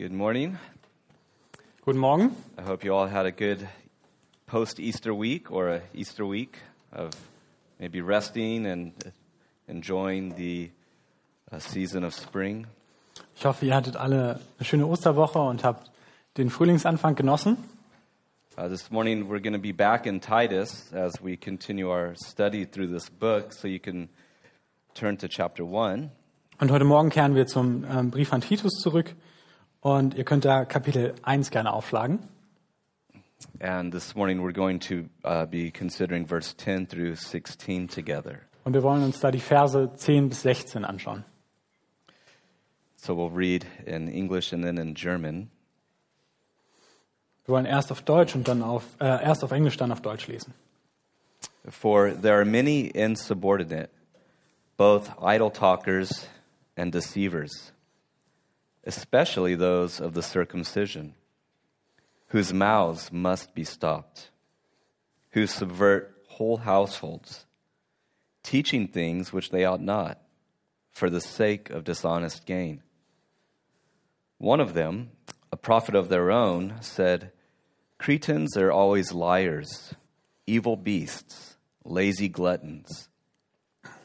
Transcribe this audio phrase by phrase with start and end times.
[0.00, 0.56] Good morning.
[1.84, 2.34] Guten Morgen.
[2.56, 3.68] I hope you all had a good
[4.46, 6.56] post Easter week or a Easter week
[6.90, 7.10] of
[7.78, 8.92] maybe resting and
[9.68, 10.70] enjoying the
[11.52, 12.66] uh, season of spring.
[13.36, 15.90] Ich hoffe, ihr hattet alle eine schöne Osterwoche und habt
[16.38, 17.58] den Frühlingsanfang genossen.
[18.56, 22.64] Uh, this morning we're going to be back in Titus as we continue our study
[22.64, 24.08] through this book, so you can
[24.94, 26.08] turn to chapter 1.
[26.58, 29.14] Und heute Morgen kehren wir zum ähm, Brief an Titus zurück
[29.80, 32.20] und ihr könnt da Kapitel 1 gerne aufschlagen.
[33.58, 38.40] And this morning we're going to uh, be considering verse 10 through 16 together.
[38.64, 41.24] Und wir wollen uns da die Verse 10 bis 16 anschauen.
[42.96, 45.50] So we'll read in English and then in German.
[47.46, 50.26] Wir wollen erst auf Deutsch und dann auf äh, erst auf Englisch, dann auf Deutsch
[50.26, 50.52] lesen.
[51.68, 53.90] For there are many insubordinate,
[54.76, 56.28] both idle talkers
[56.76, 57.72] and deceivers,
[58.84, 61.14] especially those of the circumcision,
[62.28, 64.30] whose mouths must be stopped,
[65.30, 67.46] who subvert whole households,
[68.42, 70.20] teaching things which they ought not,
[70.90, 72.82] for the sake of dishonest gain.
[74.38, 75.10] One of them,
[75.52, 77.32] a prophet of their own, said,
[77.98, 79.94] Cretans are always liars,
[80.46, 83.08] evil beasts, lazy gluttons.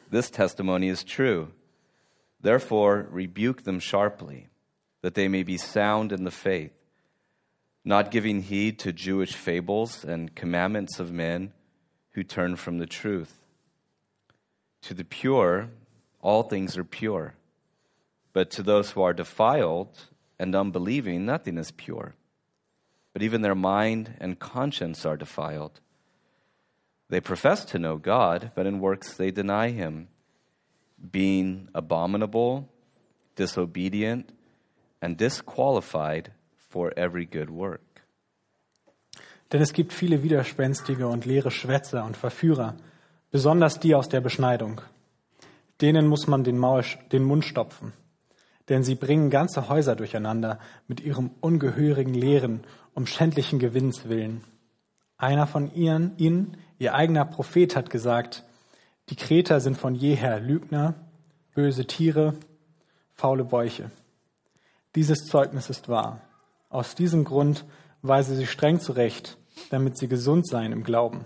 [0.09, 1.53] This testimony is true.
[2.41, 4.49] Therefore, rebuke them sharply,
[5.05, 6.73] that they may be sound in the faith,
[7.83, 11.53] not giving heed to Jewish fables and commandments of men
[12.13, 13.37] who turn from the truth.
[14.81, 15.69] To the pure,
[16.23, 17.35] all things are pure,
[18.33, 19.95] but to those who are defiled
[20.39, 22.15] and unbelieving, nothing is pure.
[23.13, 25.81] But even their mind and conscience are defiled.
[27.09, 30.07] They profess to know God, but in works they deny Him,
[31.11, 32.71] being abominable,
[33.35, 34.31] disobedient,
[35.01, 36.31] and disqualified
[36.69, 37.81] for every good work.
[39.51, 42.75] Denn es gibt viele widerspenstige und leere Schwätzer und Verführer,
[43.31, 44.81] besonders die aus der Beschneidung.
[45.81, 47.93] Denen muss man den, Maul, den Mund stopfen,
[48.69, 54.43] denn sie bringen ganze Häuser durcheinander mit ihrem ungehörigen Lehren um schändlichen Gewinns willen.
[55.17, 58.43] Einer von ihren, ihnen, ihr eigener Prophet, hat gesagt,
[59.09, 60.95] die Kreter sind von jeher Lügner,
[61.53, 62.33] böse Tiere,
[63.13, 63.91] faule Bäuche.
[64.95, 66.21] Dieses Zeugnis ist wahr.
[66.69, 67.65] Aus diesem Grund
[68.01, 69.37] weise sie streng zurecht,
[69.69, 71.25] damit sie gesund seien im Glauben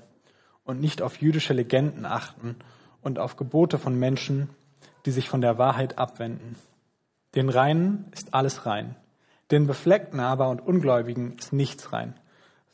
[0.64, 2.56] und nicht auf jüdische Legenden achten
[3.02, 4.50] und auf Gebote von Menschen,
[5.06, 6.56] die sich von der Wahrheit abwenden.
[7.36, 8.96] Den Reinen ist alles rein,
[9.52, 12.20] den Befleckten aber und Ungläubigen ist nichts rein,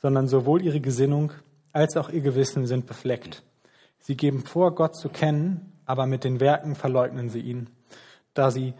[0.01, 1.33] sondern sowohl ihre Gesinnung
[1.73, 3.43] als auch ihr Gewissen sind befleckt.
[3.99, 7.69] Sie geben vor, Gott zu kennen, aber mit den Werken verleugnen sie ihn,
[8.33, 8.73] da sie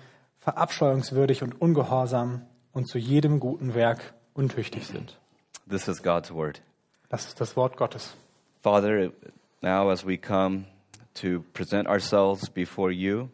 [0.46, 5.20] verabscheuungswürdig und ungehorsam und zu jedem guten Werk untüchtig sind.
[5.68, 6.62] This is God's word.
[7.10, 8.16] Das ist das Wort Gottes.
[8.62, 9.12] Father,
[9.62, 10.66] now as we come
[11.16, 13.30] to present ourselves before you,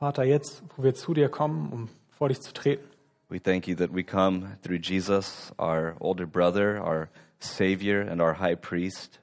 [0.00, 2.84] Vater, jetzt, wo wir zu dir kommen, um vor dich zu treten,
[3.28, 7.08] we thank you that we come through Jesus, our older brother, our
[7.38, 9.20] Savior, and our high priest.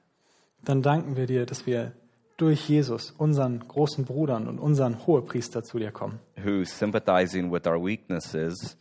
[0.64, 1.92] dann danken wir dir, dass wir
[2.38, 7.84] durch Jesus, unseren großen Brudern und unseren Hohepriester zu dir kommen, who, sympathizing with our
[7.84, 8.76] weaknesses,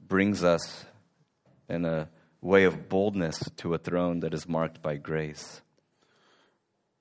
[0.00, 0.86] brings us
[1.68, 2.08] in a
[2.40, 5.62] way of boldness to a throne that is marked by grace.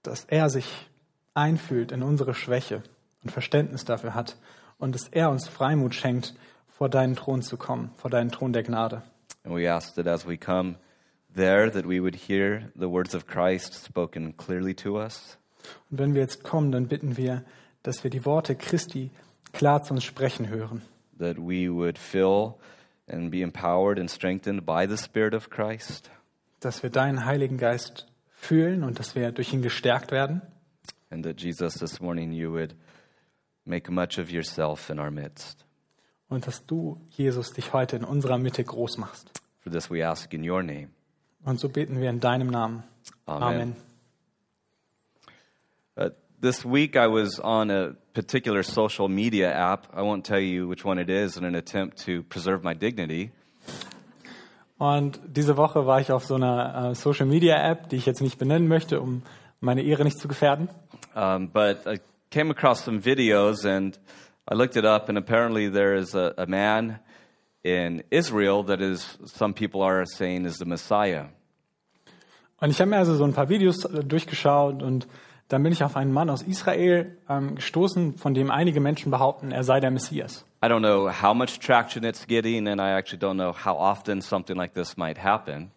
[0.03, 0.67] dass er sich
[1.33, 2.83] einfühlt in unsere Schwäche
[3.23, 4.37] und Verständnis dafür hat
[4.77, 6.35] und dass er uns Freimut schenkt,
[6.67, 9.01] vor deinen Thron zu kommen, vor deinen Thron der Gnade.
[9.43, 10.75] And we ask that as we come
[11.33, 15.37] there, that we would hear the words of Christ spoken clearly to us,
[15.91, 17.43] Und wenn wir jetzt kommen, dann bitten wir,
[17.83, 19.11] dass wir die Worte Christi
[19.53, 20.81] klar zu uns sprechen hören,
[21.19, 22.55] that we would feel
[23.07, 26.09] and be empowered and strengthened by the Spirit of Christ,
[26.59, 30.41] dass wir deinen Heiligen Geist fühlen und dass wir durch ihn gestärkt werden
[31.09, 32.73] and that Jesus, this morning, you would
[33.65, 35.63] make much of yourself in our midst.
[36.27, 39.31] und dass du, Jesus, dich heute in unserer Mitte groß machst.
[39.59, 40.89] For this we ask in your name.
[41.43, 42.83] Und so beten wir in deinem Namen.
[43.25, 43.43] Amen.
[43.43, 43.75] Amen.
[46.45, 49.87] Uh, this week I was on a particular social media app.
[49.93, 53.31] I won't tell you which one it is in an attempt to preserve my dignity.
[54.77, 58.21] Und diese Woche war ich auf so einer äh, Social Media App, die ich jetzt
[58.21, 59.23] nicht benennen möchte, um
[59.59, 60.69] meine Ehre nicht zu gefährden.
[61.15, 61.99] Um, but I
[62.29, 63.97] came across some videos and
[64.51, 66.99] I looked it up, and apparently there is a, a man
[67.63, 71.29] in Israel that is, some people are saying, is the Messiah.
[72.59, 75.07] Und ich habe mir also so ein paar Videos äh, durchgeschaut und
[75.47, 79.51] dann bin ich auf einen Mann aus Israel ähm, gestoßen, von dem einige Menschen behaupten,
[79.51, 80.45] er sei der Messias.
[80.63, 84.21] I don't know how much traction it's getting, and I actually don't know how often
[84.21, 85.71] something like this might happen.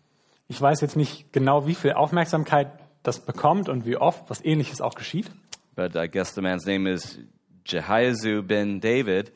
[0.49, 2.69] Ich weiß jetzt nicht genau, wie viel Aufmerksamkeit
[3.03, 5.31] das bekommt und wie oft was ähnliches auch geschieht.
[5.77, 7.19] But I guess the man's name is
[7.67, 9.31] Jehoiazu ben David,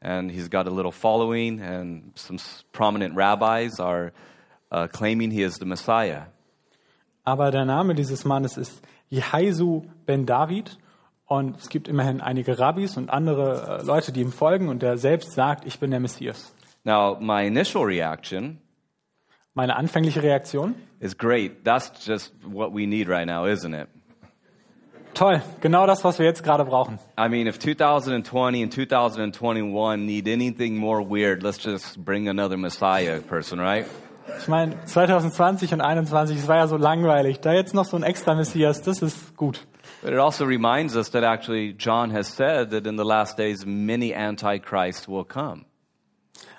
[0.00, 2.38] and he's got a little following, and some
[2.72, 4.12] prominent rabbis are
[4.72, 6.28] uh, claiming he is the Messiah.
[7.24, 8.82] Aber der Name dieses Mannes ist
[9.14, 10.78] Jehaisu ben David
[11.26, 14.98] und es gibt immerhin einige Rabbis und andere äh, Leute, die ihm folgen und der
[14.98, 16.52] selbst sagt, ich bin der Messias.
[16.84, 18.58] Now, my initial reaction
[19.54, 20.74] Meine anfängliche Reaktion?
[20.98, 21.64] is great.
[21.64, 23.88] That's just what we need right now, isn't it?
[25.14, 26.98] Toll, genau das, was wir jetzt gerade brauchen.
[27.16, 33.20] I mean, if 2020 and 2021 need anything more weird, let's just bring another Messiah
[33.20, 33.86] person, right?
[34.38, 37.40] Ich meine, 2020 und 2021, es war ja so langweilig.
[37.40, 39.66] Da jetzt noch so ein extra Messias, das ist gut.
[40.02, 43.64] But it also reminds us that actually John has said that in the last days
[43.64, 45.64] many antichrists will come.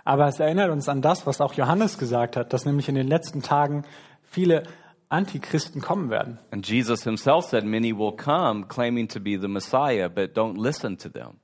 [0.04, 3.08] Aber es erinnert uns an das, was auch Johannes gesagt hat, dass nämlich in den
[3.08, 3.86] letzten Tagen
[4.24, 4.64] viele
[5.10, 6.40] Antichristen kommen werden.
[6.52, 10.98] And Jesus himself said many will come claiming to be the Messiah, but don't listen
[10.98, 11.40] to them.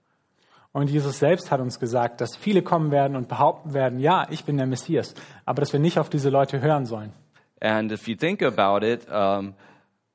[0.73, 4.45] Und Jesus selbst hat uns gesagt, dass viele kommen werden und behaupten werden, ja, ich
[4.45, 5.13] bin der Messias,
[5.45, 7.11] aber dass wir nicht auf diese Leute hören sollen.
[7.59, 9.53] And if you think about it, um,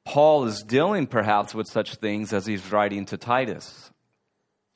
[0.05, 3.93] Paul is dealing perhaps with such things as he's writing to Titus.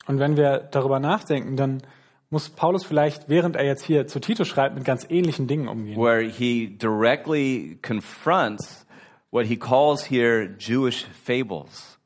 [0.07, 1.81] Und wenn wir darüber nachdenken, dann
[2.29, 5.99] muss Paulus vielleicht, während er jetzt hier zu Titus schreibt, mit ganz ähnlichen Dingen umgehen.
[5.99, 8.85] where he directly confronts
[9.31, 11.97] what he calls here Jewish fables.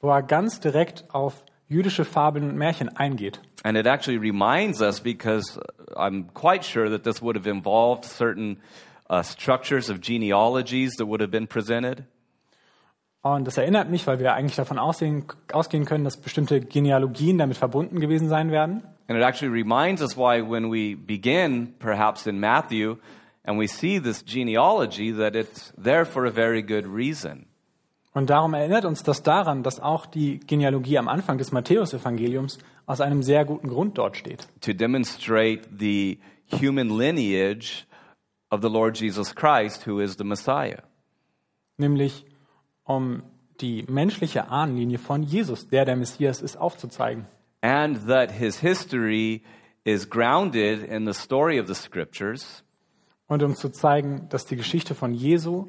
[0.00, 3.40] Wo er ganz direkt auf jüdische Fabeln und Märchen eingeht.
[3.64, 5.58] And it actually reminds us because
[5.96, 8.58] I'm quite sure that this would have involved certain
[9.08, 12.04] uh, structures of genealogies that would have been presented.
[13.22, 17.56] Und das erinnert mich, weil wir eigentlich davon ausgehen, ausgehen können, dass bestimmte Genealogien damit
[17.56, 18.82] verbunden gewesen sein werden.
[19.08, 22.96] And it actually reminds us why, when we begin, perhaps in Matthew,
[23.44, 27.46] and we see this genealogy, that it's there for a very good reason.
[28.14, 33.00] Und darum erinnert uns das daran, dass auch die Genealogie am Anfang des Matthäusevangeliums aus
[33.00, 34.46] einem sehr guten Grund dort steht.
[34.60, 36.18] to demonstrate the
[36.60, 37.86] human lineage
[38.50, 40.82] of the Lord Jesus Christ, who is the Messiah.
[41.76, 42.24] Nämlich
[42.84, 43.24] um
[43.60, 47.26] die menschliche Ahnenlinie von Jesus, der der Messias ist, aufzuzeigen.
[47.62, 49.42] And that his history
[49.84, 52.62] is grounded in the story of the scriptures
[53.26, 55.66] Und um zu zeigen, dass die Geschichte von Jesu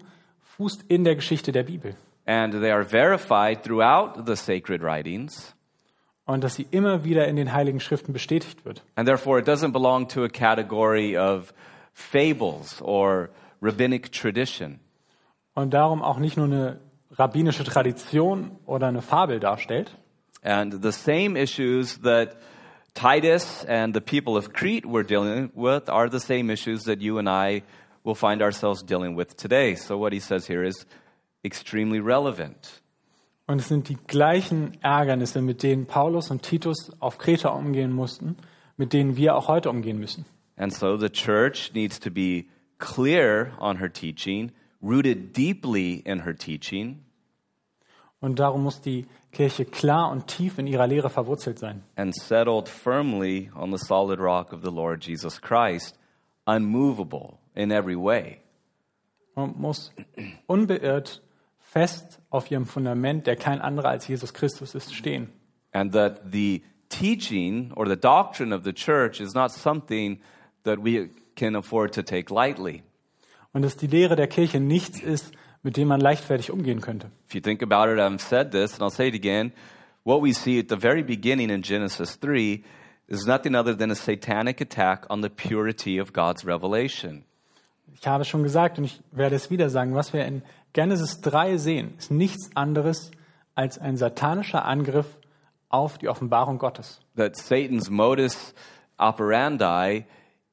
[0.58, 1.96] fußt in der Geschichte der Bibel.
[2.26, 5.54] And they are verified throughout the sacred writings.
[6.26, 8.82] Und dass sie immer wieder in den Heiligen Schriften bestätigt wird.
[8.96, 11.54] And therefore, it doesn't belong to a category of
[11.94, 13.30] fables or
[13.62, 14.80] rabbinic tradition.
[15.54, 16.80] Und darum auch nicht nur eine
[17.12, 19.96] rabbinische Tradition oder eine Fabel darstellt,
[20.46, 22.38] And the same issues that
[22.94, 27.18] Titus and the people of Crete were dealing with are the same issues that you
[27.18, 27.64] and I
[28.04, 29.74] will find ourselves dealing with today.
[29.74, 30.86] So, what he says here is
[31.46, 32.82] extremely relevant.
[33.48, 38.38] Und es sind die gleichen Ärgernisse, mit denen Paulus und Titus auf Kreta umgehen mussten,
[38.76, 40.26] mit denen wir auch heute umgehen müssen.
[40.58, 42.46] And so, the church needs to be
[42.80, 44.52] clear on her teaching,
[44.82, 47.02] rooted deeply in her teaching,
[48.22, 51.84] Und darum muss die Kirche klar und tief in ihrer Lehre verwurzelt sein.
[51.96, 56.00] and settled firmly on the solid rock of the Lord Jesus Christ,
[56.48, 58.40] unmovable in every way.
[59.36, 59.92] Und muss
[60.48, 61.22] unbeirrt
[61.76, 65.28] fest auf ihrem Fundament, der kein anderer als Jesus Christus ist, stehen.
[65.74, 70.22] and that the teaching or the doctrine of the church is not something
[70.64, 72.82] that we can afford to take lightly.
[73.52, 75.32] Und dass die Lehre der Kirche nichts ist,
[75.64, 77.12] mit dem man leichtfertig umgehen könnte.
[77.28, 79.52] If you think about it, I've said this and I'll say it again.
[80.06, 82.64] What we see at the very beginning in Genesis 3
[83.08, 87.26] is nothing other than a satanic attack on the purity of God's revelation.
[87.94, 90.42] Ich habe schon gesagt und ich werde es wieder sagen, was wir in
[90.76, 93.10] Genesis 3 sehen, ist nichts anderes
[93.56, 95.18] als ein satanischer Angriff
[95.70, 97.00] auf die Offenbarung Gottes.
[97.16, 98.54] That Satan's modus
[98.98, 100.04] operandi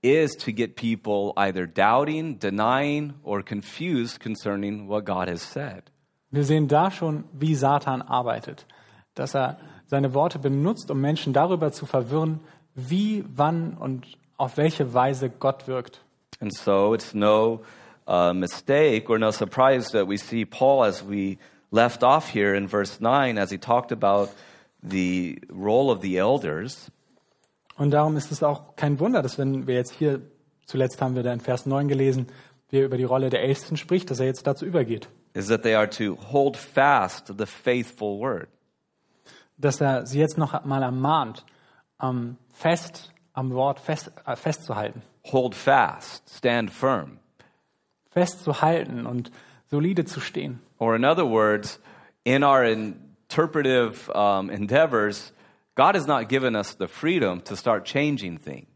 [0.00, 5.90] is to get people either doubting, denying, or confused concerning what God has said.
[6.30, 8.66] Wir sehen da schon, wie Satan arbeitet,
[9.16, 12.38] dass er seine Worte benutzt, um Menschen darüber zu verwirren,
[12.76, 16.04] wie, wann und auf welche Weise Gott wirkt.
[16.38, 17.62] And so it's no
[18.06, 21.38] uh, mistake or no surprise that we see Paul as we
[21.70, 24.30] left off here in verse 9 as he talked about
[24.82, 26.90] the role of the elders.
[27.76, 30.20] Und darum ist es auch kein Wunder, dass wenn wir jetzt hier,
[30.66, 32.26] zuletzt haben wir da in Vers 9 gelesen,
[32.68, 35.08] wie er über die Rolle der Ältesten spricht, dass er jetzt dazu übergeht.
[35.34, 38.48] Is that they are to hold fast the faithful word.
[39.56, 41.44] Dass er sie jetzt noch mal ermahnt,
[42.02, 45.02] ähm, fest am Wort fest, äh, festzuhalten.
[45.30, 47.18] Hold fast, stand firm.
[48.12, 49.30] Festzuhalten und
[49.70, 50.60] solide zu stehen.
[50.78, 51.80] Or, in other words,
[52.24, 55.32] in our interpretive um, endeavors,
[55.74, 58.66] God has not given us the freedom to start changing things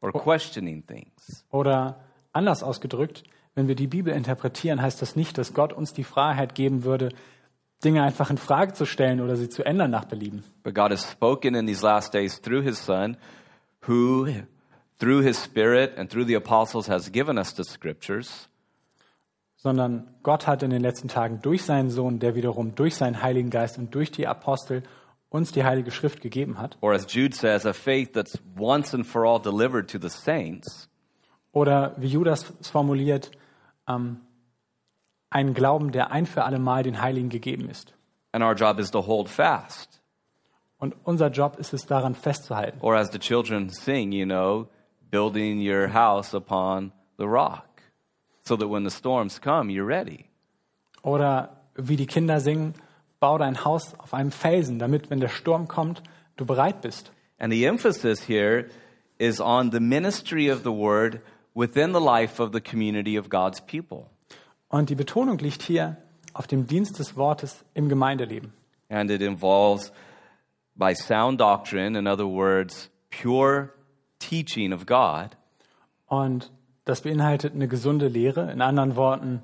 [0.00, 1.44] or questioning things.
[1.50, 2.00] Oder
[2.32, 6.54] anders ausgedrückt, wenn wir die Bibel interpretieren, heißt das nicht, dass Gott uns die Freiheit
[6.54, 7.10] geben würde,
[7.84, 10.44] Dinge einfach in Frage zu stellen oder sie zu ändern nach Belieben.
[10.62, 13.16] But God has spoken in these last days through His Son,
[13.86, 14.26] who,
[14.98, 18.48] through His Spirit and through the apostles, has given us the scriptures.
[19.66, 23.50] sondern Gott hat in den letzten Tagen durch seinen Sohn, der wiederum durch seinen Heiligen
[23.50, 24.84] Geist und durch die Apostel
[25.28, 26.78] uns die Heilige Schrift gegeben hat.
[26.80, 30.88] Or, as Jude says, a faith that's once and for all delivered to the saints.
[31.50, 33.32] Oder wie Judas es formuliert,
[33.88, 34.20] ähm,
[35.30, 37.94] einen Glauben, der ein für alle Mal den Heiligen gegeben ist.
[38.30, 40.00] And our job is to hold fast.
[40.78, 42.78] Und unser Job ist es, daran festzuhalten.
[42.82, 44.68] Or, as the children sing, you know,
[45.10, 47.82] building your house upon the rock.
[48.44, 50.26] So that when the storms come, you're ready.
[51.02, 52.74] Oder wie die Kinder singen,
[53.20, 56.02] bau dein Haus auf einem Felsen, damit, wenn der Sturm kommt,
[56.36, 57.10] du bereit bist.
[57.38, 58.68] And the emphasis here
[59.18, 61.20] is on the ministry of the word
[61.54, 64.06] within the life of the community of God's people.
[64.68, 65.96] Und die Betonung liegt hier
[66.32, 68.52] auf dem Dienst des Wortes im Gemeindeleben.
[68.88, 69.90] And it involves,
[70.76, 73.70] by sound doctrine, in other words, pure
[74.18, 75.36] teaching of God,
[76.06, 76.52] Und
[76.84, 79.42] das beinhaltet eine gesunde Lehre, in anderen Worten,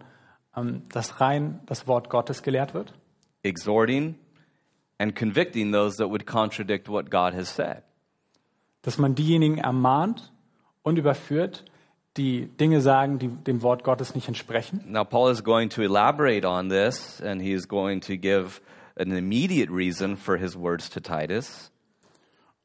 [0.56, 2.94] ähm, dass rein das Wort Gottes gelehrt wird
[3.42, 4.14] exhorting
[4.98, 7.82] and convicting those that would contradict what God has said.
[8.82, 10.32] dass man diejenigen ermahnt
[10.82, 11.64] und überführt,
[12.16, 14.84] die Dinge sagen, die dem Wort Gottes nicht entsprechen.
[14.86, 18.60] Now, Paul is going to elaborate on this, and he is going to give
[18.96, 21.71] an immediate reason for his words to Titus.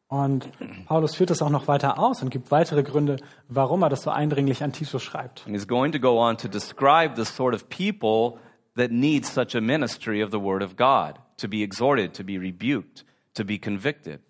[0.09, 0.49] Und
[0.85, 3.17] Paulus führt das auch noch weiter aus und gibt weitere Gründe,
[3.49, 5.43] warum er das so eindringlich an Titus schreibt.
[5.45, 8.39] And he's going to go on to describe the sort of people
[8.77, 12.37] that need such a ministry of the Word of God to be exhorted, to be
[12.37, 14.21] rebuked, to be convicted.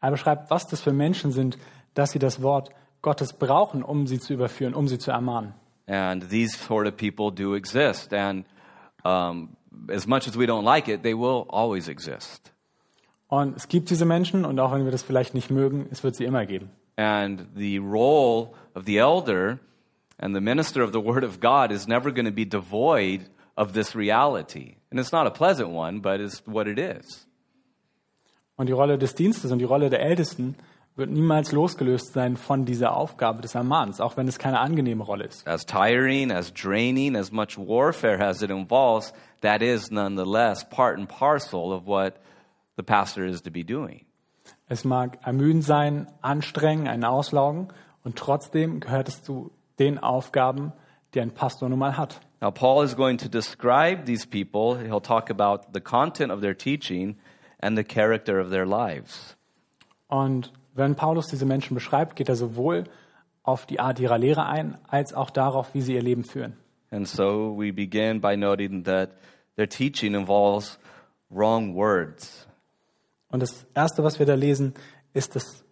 [0.00, 1.58] Er beschreibt, was das für Menschen sind,
[1.94, 2.68] dass sie das Wort
[3.00, 5.54] Gottes brauchen, um sie zu überführen, um sie zu ermahnen.
[5.86, 8.12] And these sort of people do exist.
[8.12, 8.44] And
[9.04, 9.56] um,
[9.88, 12.52] as much as we don't like it, they will always exist.
[13.28, 16.16] Und es gibt diese Menschen und auch wenn wir das vielleicht nicht mögen, es wird
[16.16, 16.70] sie immer geben.
[16.96, 19.58] And the role of the elder
[20.18, 23.72] and the minister of the Word of God is never going to be devoid of
[23.74, 24.76] this reality.
[24.90, 27.26] And it's not a pleasant one, but it's what it is.
[28.56, 30.56] Und die Rolle des Dienstes und die Rolle der Ältesten
[30.96, 35.26] wird niemals losgelöst sein von dieser Aufgabe des Ermahnens, auch wenn es keine angenehme Rolle
[35.26, 35.46] ist.
[35.46, 41.08] As tiring, as draining, as much warfare as it involves, that is nonetheless part and
[41.08, 42.14] parcel of what
[42.78, 44.06] the pastor is to be doing.
[44.68, 47.68] Es mag ermüdend sein, anstrengend, ein Auslaugen
[48.04, 50.72] und trotzdem gehört es zu den Aufgaben,
[51.14, 52.20] die ein Pastor nun mal hat.
[52.40, 54.78] Now, Paul is going to describe these people.
[54.78, 57.16] He'll talk about the content of their teaching
[57.60, 59.36] and the character of their lives.
[60.06, 62.84] Und wenn Paulus diese Menschen beschreibt, geht er sowohl
[63.42, 66.56] auf die Art ihrer Lehre ein, als auch darauf, wie sie ihr Leben führen.
[66.90, 69.10] And so we begin by noting that
[69.56, 70.78] their teaching involves
[71.30, 72.47] wrong words.
[73.30, 74.74] Und das Erste, was wir da lesen,
[75.12, 75.64] ist, dass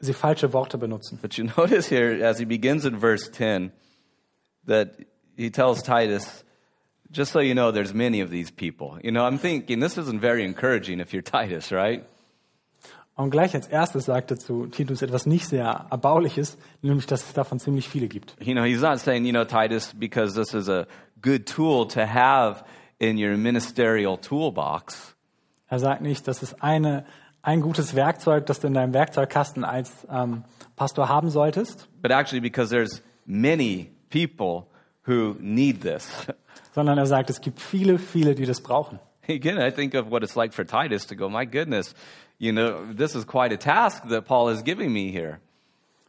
[0.00, 1.18] sie falsche Worte benutzen.
[1.20, 3.72] But you notice here, as he begins in verse 10,
[4.66, 4.96] that
[5.36, 6.44] he tells Titus,
[7.10, 8.98] just so you know, there's many of these people.
[9.02, 12.04] You know, I'm thinking this isn't very encouraging if you're Titus, right?
[13.16, 17.32] Und gleich als erstes sagt er zu Titus etwas nicht sehr Erbauliches, nämlich, dass es
[17.32, 18.34] davon ziemlich viele gibt.
[18.40, 20.86] You know, he's not saying, you know, Titus, because this is a
[21.22, 22.64] good tool to have
[22.98, 25.13] in your ministerial toolbox.
[25.74, 27.04] Er sagt nicht, das ist eine,
[27.42, 30.44] ein gutes Werkzeug, das du in deinem Werkzeugkasten als ähm,
[30.76, 34.68] Pastor haben solltest, but actually because there's many people
[35.04, 36.08] who need this.
[36.76, 39.00] sondern er sagt, es gibt viele, viele, die das brauchen.
[39.28, 41.92] Again, I think of what it's like for Titus to go, my goodness,
[42.38, 45.40] you know, this is quite a task that Paul is giving me here.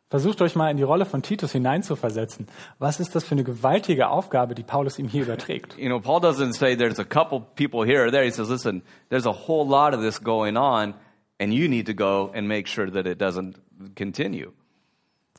[0.09, 2.47] Versucht euch mal in die Rolle von Titus hineinzuversetzen.
[2.77, 5.75] Was ist das für eine gewaltige Aufgabe, die Paulus ihm hier überträgt?
[5.77, 8.23] You know, Paul doesn't say there's a couple people here or there.
[8.23, 10.93] He says, listen, there's a whole lot of this going on,
[11.39, 13.55] and you need to go and make sure that it doesn't
[13.95, 14.51] continue.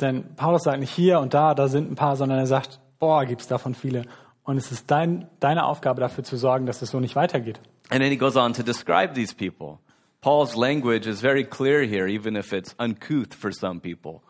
[0.01, 3.25] Denn Paulus sagt nicht hier und da, da sind ein paar, sondern er sagt, boah,
[3.25, 4.03] gibt's davon viele.
[4.43, 7.61] Und es ist dein, deine Aufgabe dafür zu sorgen, dass es so nicht weitergeht.
[7.89, 9.79] And then he goes on to describe these people.
[10.21, 14.23] Paul's language is very clear here, even if it's uncouth for some people.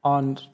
[0.00, 0.50] Und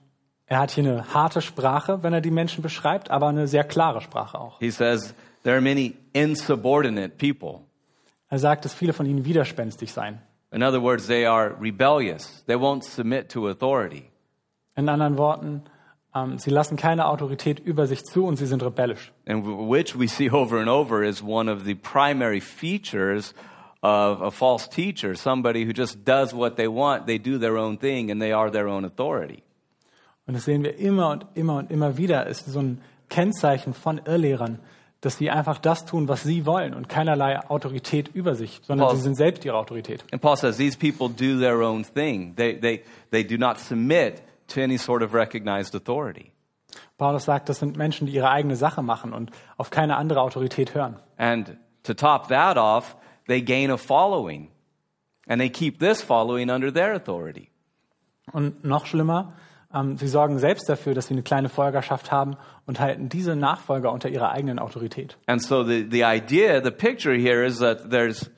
[0.46, 4.00] er hat hier eine harte Sprache, wenn er die Menschen beschreibt, aber eine sehr klare
[4.00, 4.58] Sprache auch.
[4.60, 7.64] He says there are many insubordinate people.
[8.28, 10.20] Er sagt, dass viele von ihnen widerspenstig seien.
[10.52, 12.44] In other words, they are rebellious.
[12.46, 14.10] They won't submit to authority.
[14.76, 15.62] In anderen Worten,
[16.14, 19.12] ähm, sie lassen keine Autorität über sich zu und sie sind rebellisch.
[19.26, 23.34] And which we see over and over is one of the primary features
[23.86, 27.78] of a false teacher, somebody who just does what they want, they do their own
[27.78, 29.42] thing, and they are their own authority.
[30.26, 32.26] Und das sehen wir immer und immer und immer wieder.
[32.26, 34.58] Ist so ein Kennzeichen von Irrlehrern,
[35.00, 38.96] dass sie einfach das tun, was sie wollen und keinerlei Autorität über sich, sondern Paul-
[38.96, 40.04] sie sind selbst ihre Autorität.
[40.10, 42.34] And Paul says these people do their own thing.
[42.34, 46.32] They, they, they do not submit to any sort of recognized authority.
[46.98, 50.74] Paulus sagt, das sind Menschen, die ihre eigene Sache machen und auf keine andere Autorität
[50.74, 50.96] hören.
[51.18, 54.50] And to top that off, they gain a following.
[55.26, 57.50] And they keep this following under their authority.
[58.32, 59.34] Und noch schlimmer,
[59.72, 63.92] ähm, sie sorgen selbst dafür, dass sie eine kleine Folgerschaft haben und halten diese Nachfolger
[63.92, 65.16] unter ihrer eigenen Autorität.
[65.26, 68.30] And so the, the idea, the picture here is that there's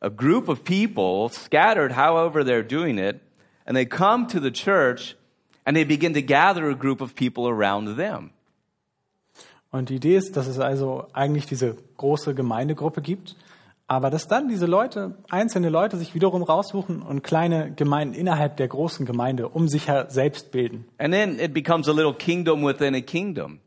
[0.00, 3.20] a group of people scattered however they're doing it,
[3.64, 5.16] and they come to the church
[5.64, 8.30] and they begin to gather a group of people around them.
[9.72, 13.36] Und die Idee ist, dass es also eigentlich diese große Gemeindegruppe gibt,
[13.88, 18.68] aber dass dann diese Leute, einzelne Leute sich wiederum raussuchen und kleine Gemeinden innerhalb der
[18.68, 20.86] großen Gemeinde um sich selbst bilden.
[20.98, 23.60] And then it becomes a little kingdom within a kingdom.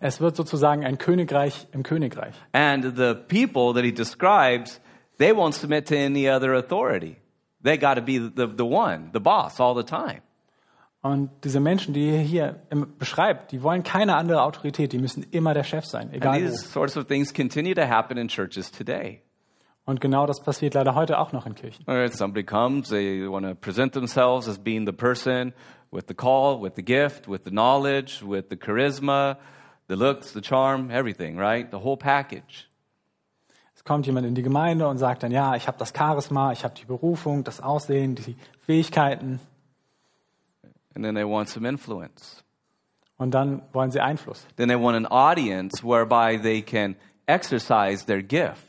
[0.00, 2.34] Es wird sozusagen ein Königreich im Königreich.
[2.52, 4.80] And the people that he describes,
[5.18, 7.16] they won't submit to any other authority.
[7.62, 10.22] They got to be the, the one, the boss, all the time.
[11.02, 12.62] Und diese Menschen, die er hier
[12.98, 16.64] beschreibt, die wollen keine andere Autorität, die müssen immer der Chef sein, And egal these
[16.64, 16.80] wo.
[16.80, 19.22] sorts of things continue to happen in churches today.
[19.86, 21.86] Und genau das passiert leider heute auch noch in Kirchen.
[21.86, 25.54] Where somebody comes, they want to present themselves as being the person
[25.92, 29.36] with the call, with the gift, with the knowledge, with the charisma,
[29.88, 31.70] the looks, the charm, everything, right?
[31.70, 32.68] The whole package.
[33.76, 36.64] Es kommt jemand in die Gemeinde und sagt dann, ja, ich habe das Charisma, ich
[36.64, 39.38] habe die Berufung, das Aussehen, die Fähigkeiten.
[40.96, 42.42] And then they want some influence.
[43.18, 44.46] Und dann wollen sie Einfluss.
[44.56, 46.96] Then they want an audience whereby they can
[47.26, 48.65] exercise their gift.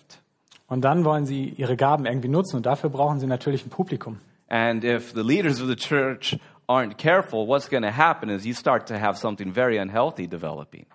[0.67, 2.57] Und dann wollen sie ihre Gaben irgendwie nutzen.
[2.57, 4.19] Und dafür brauchen sie natürlich ein Publikum.
[4.49, 8.53] And if the leaders of the church aren't careful, what's going to happen is you
[8.53, 10.85] start to have something very unhealthy developing.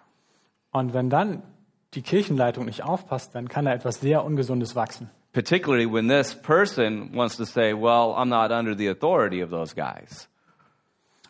[0.72, 1.42] Und wenn dann
[1.94, 5.10] die Kirchenleitung nicht aufpasst, dann kann da etwas sehr Ungesundes wachsen.
[5.32, 9.74] Particularly when this person wants to say, well, I'm not under the authority of those
[9.74, 10.28] guys.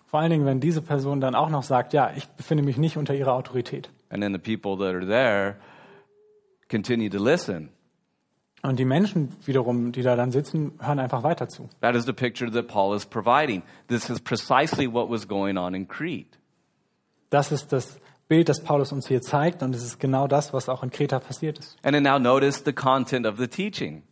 [0.07, 2.97] Vor allen Dingen, wenn diese Person dann auch noch sagt, ja, ich befinde mich nicht
[2.97, 3.91] unter ihrer Autorität.
[4.11, 5.57] And then the people that are there
[6.69, 7.71] continue to listen.
[8.63, 11.69] Und die Menschen wiederum, die da dann sitzen, hören einfach weiter zu.
[11.81, 13.63] That is the picture that Paul is providing.
[13.89, 16.39] This is precisely what was going on in Crete.
[17.31, 17.99] Das ist das
[18.29, 19.63] Bild, das Paulus uns hier zeigt.
[19.63, 21.77] Und es ist genau das, was auch in Kreta passiert ist.
[21.83, 24.05] And then now notice the content of the teaching.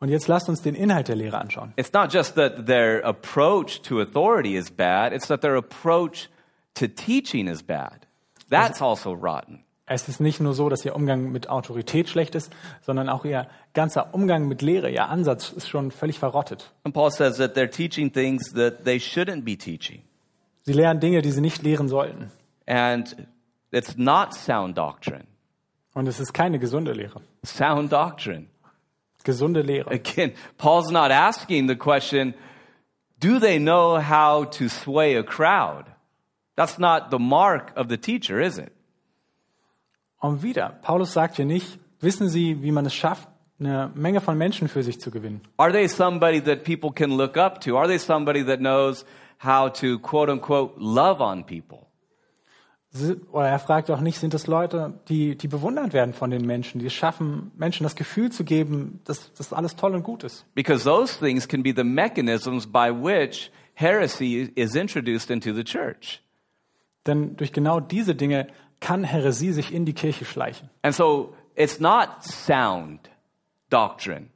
[0.00, 1.72] Und jetzt lasst uns den Inhalt der Lehre anschauen.
[1.76, 6.28] It's not just that their approach to authority is bad, it's that their approach
[6.74, 8.06] to teaching is bad.
[8.50, 9.65] That's also rotten.
[9.88, 13.46] Es ist nicht nur so, dass ihr Umgang mit Autorität schlecht ist, sondern auch ihr
[13.72, 16.72] ganzer Umgang mit Lehre, ihr Ansatz ist schon völlig verrottet.
[16.82, 20.02] And Paul says that they're teaching things that they shouldn't be teaching.
[20.62, 22.32] Sie lehren Dinge, die sie nicht lehren sollten.
[22.66, 23.28] And
[23.70, 25.24] it's not sound doctrine.
[25.94, 27.20] Und es ist keine gesunde Lehre.
[27.44, 28.46] Sound doctrine.
[29.22, 29.90] Gesunde Lehre.
[29.90, 32.34] Again, Paul's not asking the question,
[33.20, 35.86] do they know how to sway a crowd?
[36.56, 38.72] That's not the mark of the teacher, is it?
[40.20, 44.36] Und wieder, Paulus sagt hier nicht, wissen Sie, wie man es schafft, eine Menge von
[44.36, 45.40] Menschen für sich zu gewinnen.
[45.56, 47.76] Are they somebody that people can look up to?
[47.76, 49.04] Are they somebody that knows
[49.42, 51.86] how to quote unquote love on people?
[53.32, 56.78] Oder er fragt auch nicht, sind das Leute, die, die bewundert werden von den Menschen,
[56.78, 60.46] die es schaffen, Menschen das Gefühl zu geben, dass das alles toll und gut ist.
[60.54, 66.22] Because those things can be the mechanisms by which heresy is introduced into the church.
[67.06, 68.48] Denn durch genau diese Dinge
[68.80, 70.70] kann Häresie sich in die Kirche schleichen.
[70.82, 73.10] And so it's not sound
[73.70, 74.30] doctrine.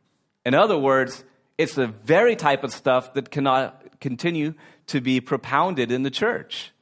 [0.44, 1.24] In other words,
[1.56, 4.54] it's the very type of stuff that cannot continue
[4.86, 6.72] to be propounded in the church.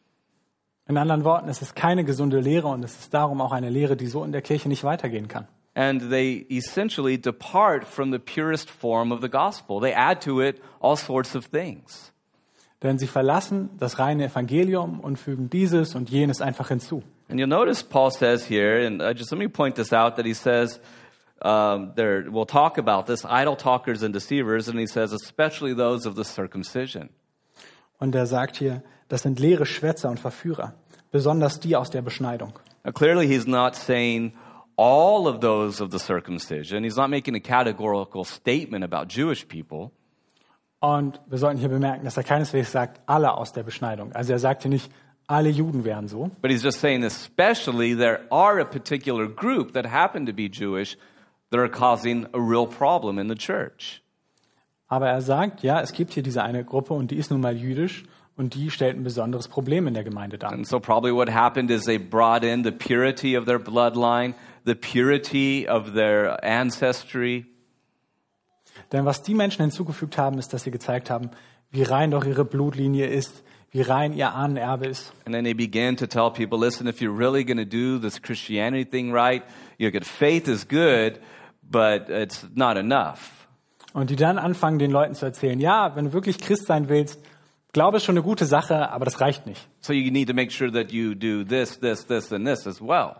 [0.88, 3.96] In anderen Worten, es ist keine gesunde Lehre und es ist darum auch eine Lehre,
[3.96, 5.46] die so in der Kirche nicht weitergehen kann.
[5.74, 9.80] And they essentially depart from the purest form of the gospel.
[9.80, 12.12] They add to it all sorts of things.
[12.82, 17.02] Denn sie verlassen das reine Evangelium und fügen dieses und jenes einfach hinzu.
[17.28, 20.24] And you'll notice Paul says here, and uh, just let me point this out, that
[20.24, 20.80] he says,
[21.42, 26.06] um, there, we'll talk about this, idle talkers and deceivers, and he says, especially those
[26.06, 27.10] of the circumcision.
[28.00, 30.74] Und er sagt hier, das sind leere Schwätzer und Verführer,
[31.10, 32.58] besonders die aus der Beschneidung.
[32.84, 34.32] Now, clearly, he's not saying
[34.76, 36.84] all of those of the circumcision.
[36.84, 39.90] He's not making a categorical statement about Jewish people.
[40.80, 44.12] Und wir sollten hier bemerken, dass er keineswegs sagt, alle aus der Beschneidung.
[44.12, 44.92] Also er sagt hier nicht,
[45.28, 49.84] alle Juden wären so, But he's just saying, especially, there are a particular group that
[49.86, 50.96] happen to be Jewish
[51.50, 54.02] that are causing a real problem in the church.
[54.88, 57.56] aber er sagt, ja, es gibt hier diese eine Gruppe und die ist nun mal
[57.56, 58.04] jüdisch
[58.36, 60.50] und die stellt ein besonderes Problem in der Gemeinde dar.
[60.52, 64.74] And so, probably what happened is they brought in the purity of their bloodline, the
[64.74, 67.44] purity of their ancestry,
[68.92, 71.30] Denn was die Menschen hinzugefügt haben, ist, dass sie gezeigt haben,
[71.70, 75.12] wie rein doch ihre Blutlinie ist, wie rein ihr Ahnenerbe ist.
[75.24, 78.20] And then they began to tell people, listen, if you're really going to do this
[78.20, 79.42] Christianity thing right,
[79.78, 81.20] your good faith is good,
[81.62, 83.46] but it's not enough.
[83.92, 87.20] Und die dann anfangen, den Leuten zu erzählen, ja, wenn du wirklich Christ sein willst,
[87.72, 89.68] Glaube ist schon eine gute Sache, aber das reicht nicht.
[89.80, 92.80] So you need to make sure that you do this, this, this, and this as
[92.80, 93.16] well.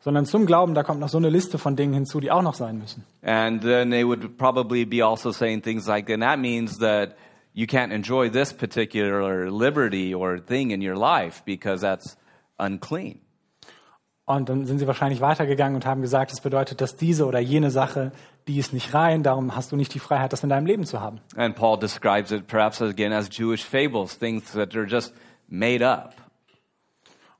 [0.00, 2.54] Sondern zum Glauben, da kommt noch so eine Liste von Dingen hinzu, die auch noch
[2.54, 3.04] sein müssen.
[3.22, 7.16] And then they would probably be also saying things like, and that means that
[7.58, 12.16] you can't enjoy this particular liberty or thing in your life because that's
[12.56, 13.20] unclean.
[14.26, 17.70] Und dann sind sie wahrscheinlich weitergegangen und haben gesagt, das bedeutet, dass diese oder jene
[17.70, 18.12] Sache,
[18.46, 21.00] die ist nicht rein, darum hast du nicht die Freiheit, das in deinem Leben zu
[21.00, 21.20] haben.
[21.34, 25.14] And Paul describes it perhaps again as Jewish fables, things that are just
[25.48, 26.14] made up.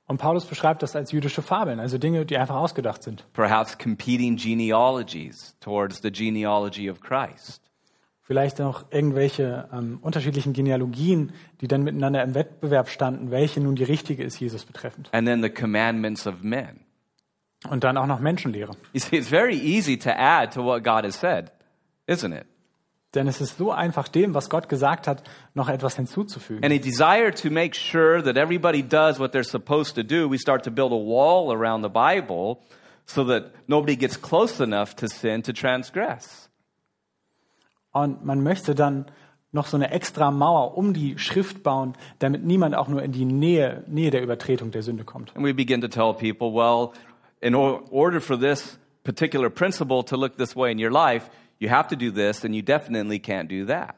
[0.06, 3.24] Und Paulus beschreibt das als jüdische Fabeln, also Dinge, die einfach ausgedacht sind.
[3.34, 7.67] perhaps competing genealogies towards the genealogy of Christ.
[8.28, 13.84] Vielleicht auch irgendwelche ähm, unterschiedlichen Genealogien, die dann miteinander im Wettbewerb standen, welche nun die
[13.84, 15.08] richtige ist, Jesus betreffend.
[15.12, 16.80] And then the commandments of men.
[17.70, 18.72] Und dann auch noch Menschenlehre.
[18.92, 21.50] You see, it's very easy to add to what God has said,
[22.06, 22.44] isn't it?
[23.14, 25.22] Denn es ist so einfach, dem, was Gott gesagt hat,
[25.54, 26.62] noch etwas hinzuzufügen.
[26.62, 30.36] And a desire to make sure that everybody does what they're supposed to do, we
[30.36, 32.58] start to build a wall around the Bible
[33.06, 36.47] so that nobody gets close enough to sin to transgress.
[38.02, 39.06] Und man möchte dann
[39.52, 43.24] noch so eine extra Mauer um die Schrift bauen, damit niemand auch nur in die
[43.24, 45.34] Nähe, Nähe der Übertretung der Sünde kommt.
[45.34, 46.90] And we begin to tell people, well,
[47.40, 51.70] in or- order for this particular principle to look this way in your life, you
[51.70, 53.94] have to do this and you definitely can't do that.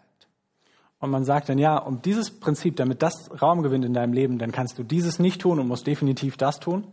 [1.00, 4.38] Und man sagt dann, ja, um dieses Prinzip, damit das Raum gewinnt in deinem Leben,
[4.38, 6.84] dann kannst du dieses nicht tun und musst definitiv das tun.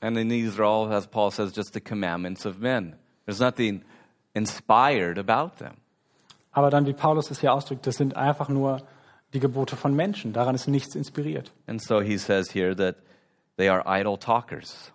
[0.00, 2.94] And then these are all, as Paul says, just the commandments of men.
[3.24, 3.82] There's nothing
[4.34, 5.74] inspired about them.
[6.56, 8.80] Aber dann, wie Paulus es hier ausdrückt, das sind einfach nur
[9.34, 10.32] die Gebote von Menschen.
[10.32, 11.52] Daran ist nichts inspiriert.
[11.66, 12.96] And so he says here that
[13.58, 14.90] they are idle talkers.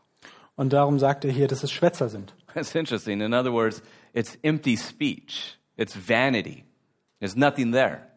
[0.56, 2.34] Und darum sagt er hier, dass es Schwätzer sind.
[2.56, 3.21] It's interesting.
[3.21, 3.84] In other words,
[4.15, 6.63] it's empty speech, it's vanity.
[7.19, 8.08] There's nothing there.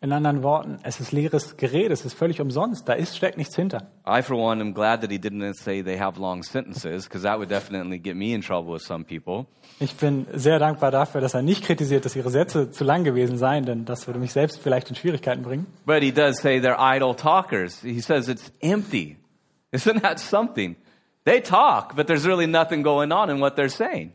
[0.00, 3.56] In anderen Worten, es ist leeres Gerede, es ist völlig umsonst, da ist, steckt nichts
[3.56, 3.90] hinter.
[4.06, 7.38] I, for one, am glad that he didn't say they have long sentences, because that
[7.38, 9.46] would definitely get me in trouble with some people.
[9.80, 13.38] Ich bin sehr dankbar dafür, dass er nicht kritisiert, dass ihre Sätze zu lang gewesen
[13.38, 15.66] seien, denn das würde mich selbst vielleicht in Schwierigkeiten bringen.
[15.84, 17.80] But he does say they're idle talkers.
[17.82, 19.16] He says it's empty.
[19.72, 20.76] Isn't that something?
[21.24, 24.12] They talk, but there's really nothing going on in what they're saying.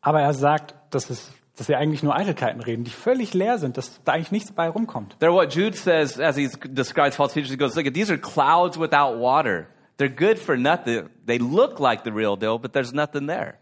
[0.00, 3.76] Aber er sagt, dass, es, dass sie eigentlich nur Eitelkeiten reden, die völlig leer sind,
[3.76, 5.16] dass da eigentlich nichts bei rumkommt.
[5.20, 7.50] They're what Jude says as he describes false teachers.
[7.50, 9.66] He goes, look, these are clouds without water.
[9.98, 11.10] They're good for nothing.
[11.26, 13.58] They look like the real deal, but there's nothing there.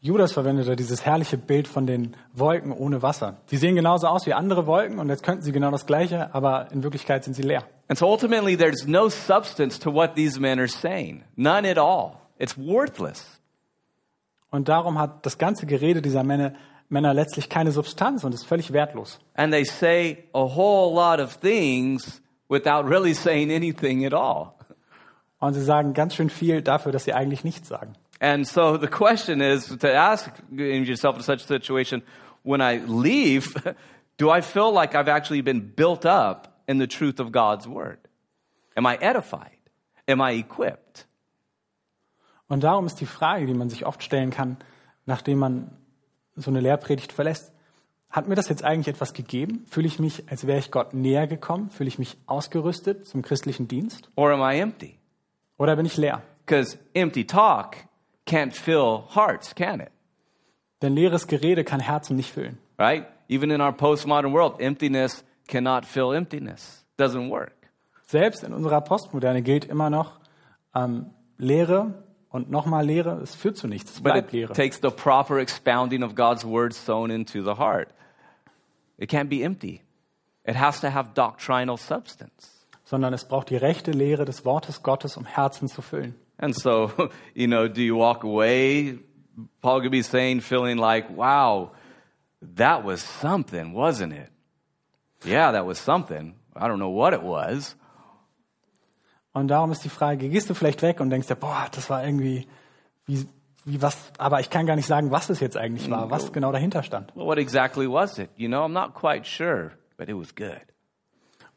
[0.00, 3.36] Judas verwendet da dieses herrliche Bild von den Wolken ohne Wasser.
[3.52, 6.72] Die sehen genauso aus wie andere Wolken und jetzt könnten sie genau das Gleiche, aber
[6.72, 7.62] in Wirklichkeit sind sie leer.
[7.86, 11.22] And so ultimately, there's no substance to what these men are saying.
[11.36, 12.14] None at all.
[12.36, 13.40] It's worthless.
[14.50, 16.54] Und darum hat das ganze Gerede dieser Männer,
[16.92, 19.18] Männer letztlich keine Substanz und ist völlig wertlos.
[19.34, 24.52] And they say a whole lot of things without really saying anything at all.
[25.40, 27.94] Und sie sagen ganz schön viel dafür, dass sie eigentlich nichts sagen.
[28.20, 32.02] And so the question is to ask yourself in such a situation
[32.44, 33.54] when I leave,
[34.18, 37.98] do I feel like I've actually been built up in the truth of God's word?
[38.76, 39.58] Am I edified?
[40.06, 41.06] Am I equipped?
[42.48, 44.58] Und darum ist die Frage, die man sich oft stellen kann,
[45.06, 45.70] nachdem man
[46.36, 47.52] so eine Lehrpredigt verlässt,
[48.10, 49.64] hat mir das jetzt eigentlich etwas gegeben?
[49.70, 51.70] Fühle ich mich, als wäre ich Gott näher gekommen?
[51.70, 54.10] Fühle ich mich ausgerüstet zum christlichen Dienst?
[54.16, 54.98] Or am I empty?
[55.56, 56.22] Oder bin ich leer?
[56.44, 57.76] Because empty talk
[58.26, 59.90] can't fill hearts, can it?
[60.82, 62.58] Denn leeres Gerede kann Herzen nicht füllen.
[62.78, 63.06] Right?
[63.28, 66.84] Even in our postmodern world, emptiness cannot fill emptiness.
[66.98, 67.52] Doesn't work.
[68.06, 70.20] Selbst in unserer Postmoderne gilt immer noch
[70.74, 71.06] ähm,
[71.38, 71.94] Leere
[72.32, 73.20] und nochmal Leere.
[73.22, 73.92] Es führt zu nichts.
[73.92, 74.52] Es But it Leere.
[74.52, 77.88] takes the proper expounding of God's word sown into the heart.
[78.98, 79.82] It can't be empty.
[80.44, 82.66] It has to have doctrinal substance.
[82.84, 86.14] Sondern es braucht die rechte Lehre des Wortes Gottes, um Herzen zu füllen.
[86.38, 86.90] And so,
[87.34, 88.98] you know, do you walk away?
[89.60, 91.70] Paul could be saying, feeling like, wow,
[92.56, 94.30] that was something, wasn't it?
[95.24, 96.34] Yeah, that was something.
[96.54, 97.76] I don't know what it was.
[99.32, 102.04] Und darum ist die Frage, gehst du vielleicht weg und denkst dir, boah, das war
[102.04, 102.46] irgendwie,
[103.06, 103.26] wie,
[103.64, 106.52] wie was, aber ich kann gar nicht sagen, was es jetzt eigentlich war, was genau
[106.52, 107.14] dahinter stand.
[107.16, 108.30] Well, what exactly was it?
[108.36, 110.60] You know, I'm not quite sure, but it was good.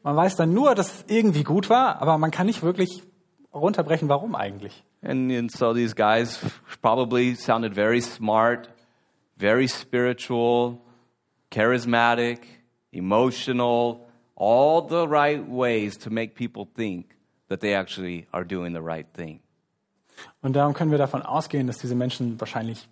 [0.02, 3.02] Man weiß dann nur, dass es irgendwie gut war, aber man kann nicht wirklich
[3.52, 4.84] runterbrechen, warum eigentlich.
[5.02, 6.40] And, and so these guys
[6.80, 8.70] probably sounded very smart,
[9.36, 10.80] very spiritual,
[11.50, 12.38] charismatic,
[12.92, 17.15] emotional, all the right ways to make people think
[17.48, 19.40] that they actually are doing the right thing.
[20.42, 22.88] Und darum können wir davon ausgehen, dass diese Menschen wahrscheinlich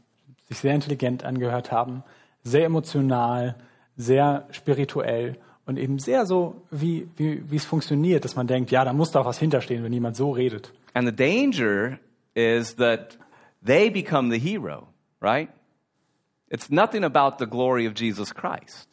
[0.49, 2.03] sich sehr intelligent angehört haben,
[2.43, 3.57] sehr emotional,
[3.97, 8.85] sehr spirituell und eben sehr so, wie, wie, wie es funktioniert, dass man denkt, ja,
[8.85, 10.73] da muss doch was hinterstehen, wenn jemand so redet.
[10.93, 11.99] And the danger
[12.35, 13.19] is that
[13.64, 14.88] they become the hero,
[15.21, 15.49] right?
[16.49, 18.88] It's nothing about the glory of Jesus Christ.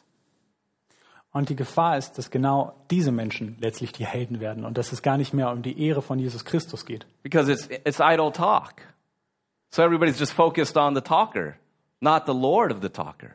[1.32, 5.00] Und die Gefahr ist, dass genau diese Menschen letztlich die Helden werden und dass es
[5.00, 7.06] gar nicht mehr um die Ehre von Jesus Christus geht.
[7.22, 8.82] Because it's, it's idle talk.
[9.70, 11.56] So everybody's just focused on the talker,
[12.00, 13.30] not the Lord of the talker.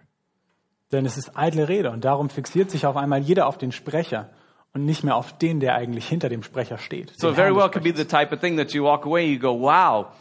[0.91, 4.29] Denn es ist eitle Rede und darum fixiert sich auf einmal jeder auf den Sprecher
[4.73, 7.11] und nicht mehr auf den, der eigentlich hinter dem Sprecher steht.
[7.17, 9.39] So very well could be the type of thing that you walk away and you
[9.39, 10.11] go, wow,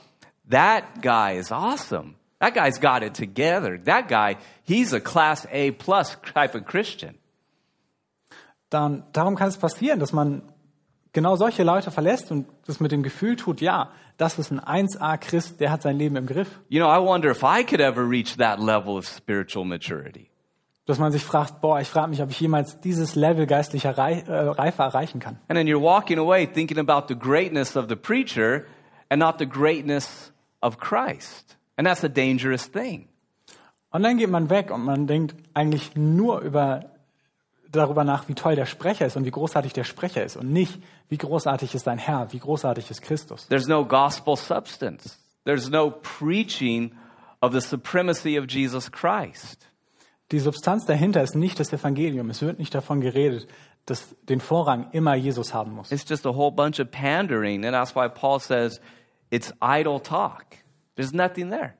[0.49, 2.15] that guy is awesome.
[2.41, 3.79] That guy's got it together.
[3.85, 7.17] That guy, he's a class A plus type of Christian.
[8.71, 10.43] Dann darum kann es passieren, dass man
[11.13, 15.19] genau solche Leute verlässt und das mit dem Gefühl tut, ja, das ist ein 1A
[15.19, 16.61] Christ, der hat sein Leben im Griff.
[16.69, 20.31] You know, I wonder if I could ever reach that level of spiritual maturity.
[20.85, 24.49] Dass man sich fragt, boah, ich frage mich, ob ich jemals dieses Level geistlicher äh,
[24.49, 25.39] Reife erreichen kann.
[25.49, 28.65] And then you're walking away thinking about the greatness of the preacher
[29.09, 31.57] and not the greatness of Christ.
[31.77, 33.09] And that's a dangerous thing.
[33.91, 36.96] Und dann geht man weg und man denkt eigentlich nur über
[37.77, 40.81] darüber nach, wie toll der Sprecher ist und wie großartig der Sprecher ist und nicht,
[41.09, 43.47] wie großartig ist dein Herr, wie großartig ist Christus.
[43.49, 45.19] There's no gospel substance.
[45.45, 46.93] There's no preaching
[47.41, 49.69] of the supremacy of Jesus Christ.
[50.33, 52.31] Die Substanz dahinter ist nicht das Evangelium.
[52.31, 53.47] Es wird nicht davon geredet,
[53.85, 55.93] dass den Vorrang immer Jesus haben muss.
[55.93, 58.81] It's just a whole bunch of pandering, and that's why Paul says
[59.31, 60.45] it's idle talk.
[60.97, 61.75] There's nothing there.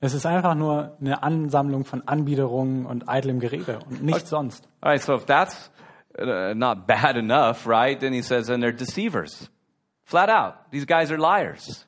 [0.00, 4.66] Es ist einfach nur eine Ansammlung von Anbiederungen und eitlem Gerede und nichts sonst.
[4.80, 5.70] All right, so if that's
[6.18, 9.50] uh, not bad enough, right, then he says, and they're deceivers.
[10.04, 10.54] Flat out.
[10.70, 11.86] These guys are liars.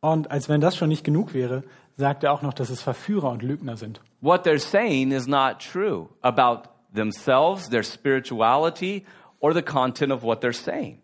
[0.00, 1.62] Und als wenn das schon nicht genug wäre,
[1.96, 4.00] sagt er auch noch, dass es Verführer und Lügner sind.
[4.20, 9.04] What they're saying is not true about themselves, their spirituality,
[9.40, 11.00] or the content of what they're saying.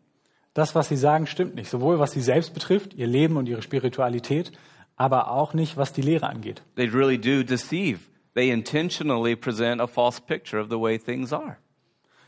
[0.55, 1.71] Das, was sie sagen, stimmt nicht.
[1.71, 4.53] Sowohl was sie selbst betrifft, ihr Leben und ihre Spiritualität,
[4.96, 6.62] aber auch nicht, was die Lehre angeht.
[6.76, 8.00] They really do deceive.
[8.35, 11.59] They intentionally present a false picture of the way things are.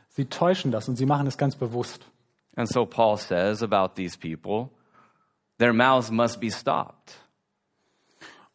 [0.09, 2.07] Sie täuschen das und sie machen es ganz bewusst.
[2.57, 4.71] And so Paul says about these people,
[5.59, 7.17] their mouths must be stopped.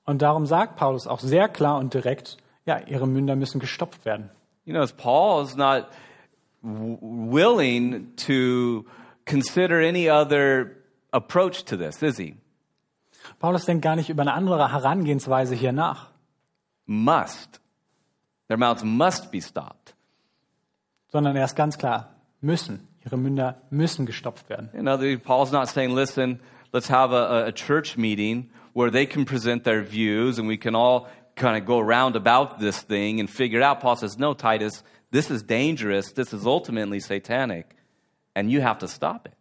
[0.05, 4.29] Und darum sagt Paulus auch sehr klar und direkt, ja, ihre Münder müssen gestopft werden.
[4.65, 5.87] You know, Paul is not
[6.61, 8.85] willing to
[9.25, 10.71] consider any other
[11.11, 12.37] approach to this, is he?
[13.39, 16.11] Paulus denkt gar nicht über eine andere Herangehensweise hier nach,
[16.85, 17.61] Must.
[18.47, 19.95] Their mouths must be stopped.
[21.11, 22.87] sondern er ist ganz klar, müssen.
[23.05, 24.69] Ihre Münder müssen gestopft werden.
[24.73, 26.39] You know, the, Paul's not saying, listen,
[26.73, 30.75] let's have a, a church meeting where they can present their views and we can
[30.75, 33.79] all kind of go around about this thing and figure it out.
[33.79, 36.11] Paul says, no, Titus, this is dangerous.
[36.11, 37.75] This is ultimately satanic,
[38.35, 39.33] and you have to stop it.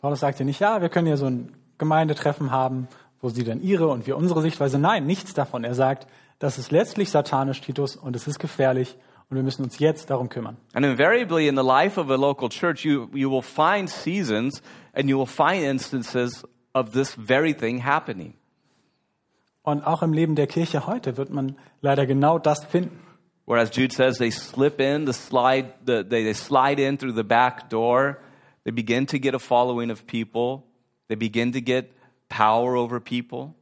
[0.00, 2.88] Paulus sagt ja nicht, ja, wir können ja so ein Gemeindetreffen haben,
[3.24, 4.78] wo sie dann ihre und wir unsere Sichtweise.
[4.78, 5.64] Nein, nichts davon.
[5.64, 6.06] Er sagt,
[6.38, 8.96] das ist letztlich satanisch, Titus, und es ist gefährlich
[9.30, 10.58] und wir müssen uns jetzt darum kümmern.
[10.74, 15.08] And invariably, in the life of a local church, you, you will find seasons and
[15.08, 18.34] you will find instances of this very thing happening.
[19.62, 23.00] Und auch im Leben der Kirche heute wird man leider genau das finden.
[23.46, 27.24] Whereas Jude says they slip in, the slide, the, they, they slide in through the
[27.24, 28.18] back door.
[28.64, 30.64] They begin to get a following of people.
[31.08, 31.93] They begin to get
[32.28, 33.54] power over people.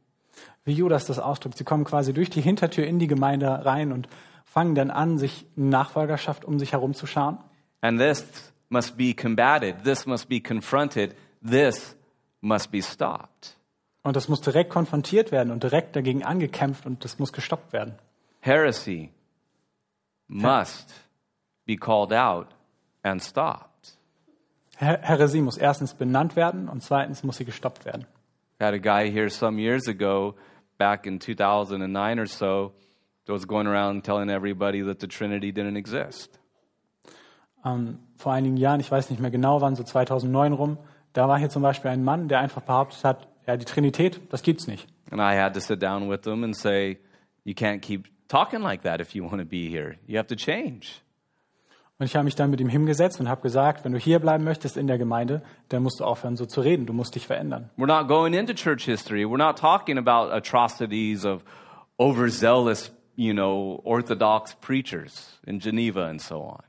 [0.65, 1.57] Wie Judas das ausdrückt.
[1.57, 4.07] Sie kommen quasi durch die Hintertür in die Gemeinde rein und
[4.45, 7.37] fangen dann an, sich Nachfolgerschaft um sich herum zu scharen.
[7.81, 9.83] And this must be combated.
[9.83, 11.15] This must be confronted.
[11.45, 11.95] This
[12.41, 13.57] must be stopped.
[14.03, 17.95] Und das muss direkt konfrontiert werden und direkt dagegen angekämpft und das muss gestoppt werden.
[18.41, 19.09] Heresy
[20.27, 20.93] must
[21.65, 22.47] be called out
[23.01, 23.97] and stopped.
[24.77, 28.05] Her Heresie muss erstens benannt werden und zweitens muss sie gestoppt werden.
[28.63, 30.35] Had a guy here some years ago,
[30.77, 32.71] back in 2009 or so,
[33.25, 36.39] that was going around telling everybody that the Trinity didn't exist.
[37.65, 40.77] Ähm, vor einigen Jahren, ich weiß nicht mehr genau wann, so 2009 rum,
[41.11, 44.43] da war hier zum Beispiel ein Mann, der einfach behauptet hat, ja, die Trinität, das
[44.43, 44.87] gibt's nicht.
[45.11, 46.99] And I had to sit down with him and say,
[47.43, 49.97] You can't keep talking like that if you want to be here.
[50.07, 51.02] You have to change.
[52.03, 54.43] Und ich habe mich dann mit ihm hingesetzt und habe gesagt, wenn du hier bleiben
[54.43, 56.85] möchtest in der Gemeinde, dann musst du aufhören, so zu reden.
[56.85, 57.69] Du musst dich verändern.
[57.77, 59.23] We're not going into church history.
[59.23, 61.45] We're not talking about atrocities of
[61.97, 66.63] overzealous, you know, orthodox preachers in Geneva and so on.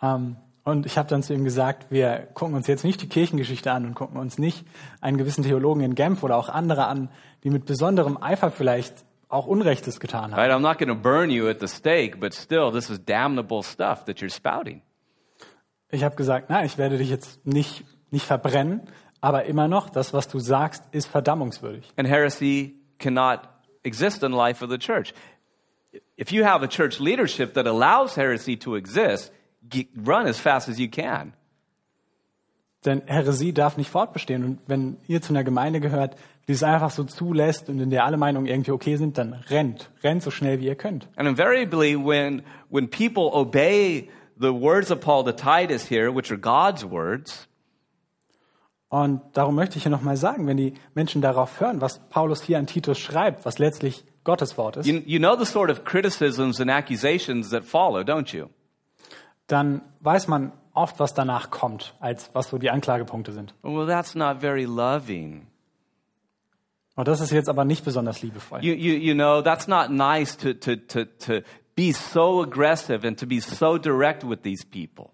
[0.00, 3.72] Ähm, und ich habe dann zu ihm gesagt, wir gucken uns jetzt nicht die Kirchengeschichte
[3.72, 4.64] an und gucken uns nicht
[5.00, 7.08] einen gewissen Theologen in Genf oder auch andere an,
[7.42, 10.34] die mit besonderem Eifer vielleicht auch Unrechtes getan haben.
[10.34, 10.50] Right?
[10.50, 14.04] I'm not going to burn you at the stake, but still, this is damnable stuff
[14.04, 14.82] that you're spouting.
[15.90, 18.82] Ich habe gesagt, nein, ich werde dich jetzt nicht, nicht verbrennen,
[19.20, 21.88] aber immer noch, das, was du sagst, ist verdammungswürdig.
[21.96, 23.40] And heresy cannot
[23.82, 25.12] exist in the life of the church.
[26.16, 29.32] If you have a church leadership that allows heresy to exist,
[29.96, 31.32] run as fast as you can.
[32.84, 34.44] Denn Häresie darf nicht fortbestehen.
[34.44, 36.16] Und wenn ihr zu einer Gemeinde gehört,
[36.50, 39.88] die es einfach so zulässt und in der alle Meinungen irgendwie okay sind, dann rennt.
[40.02, 41.06] Rennt so schnell, wie ihr könnt.
[41.14, 46.40] And invariably, when, when people obey the words of Paul to Titus here, which are
[46.40, 47.46] God's words,
[48.88, 52.58] Und darum möchte ich hier nochmal sagen, wenn die Menschen darauf hören, was Paulus hier
[52.58, 56.60] an Titus schreibt, was letztlich Gottes Wort ist, you, you know the sort of criticisms
[56.60, 58.48] and accusations that follow, don't you?
[59.46, 63.54] dann weiß man oft, was danach kommt, als was so die Anklagepunkte sind.
[63.62, 65.46] Well, that's not very loving.
[67.00, 68.62] Und das ist jetzt aber nicht besonders liebevoll.
[68.62, 71.40] You, you, you know, that's not nice to, to, to, to
[71.74, 75.08] be so aggressive and to be so direct with these people.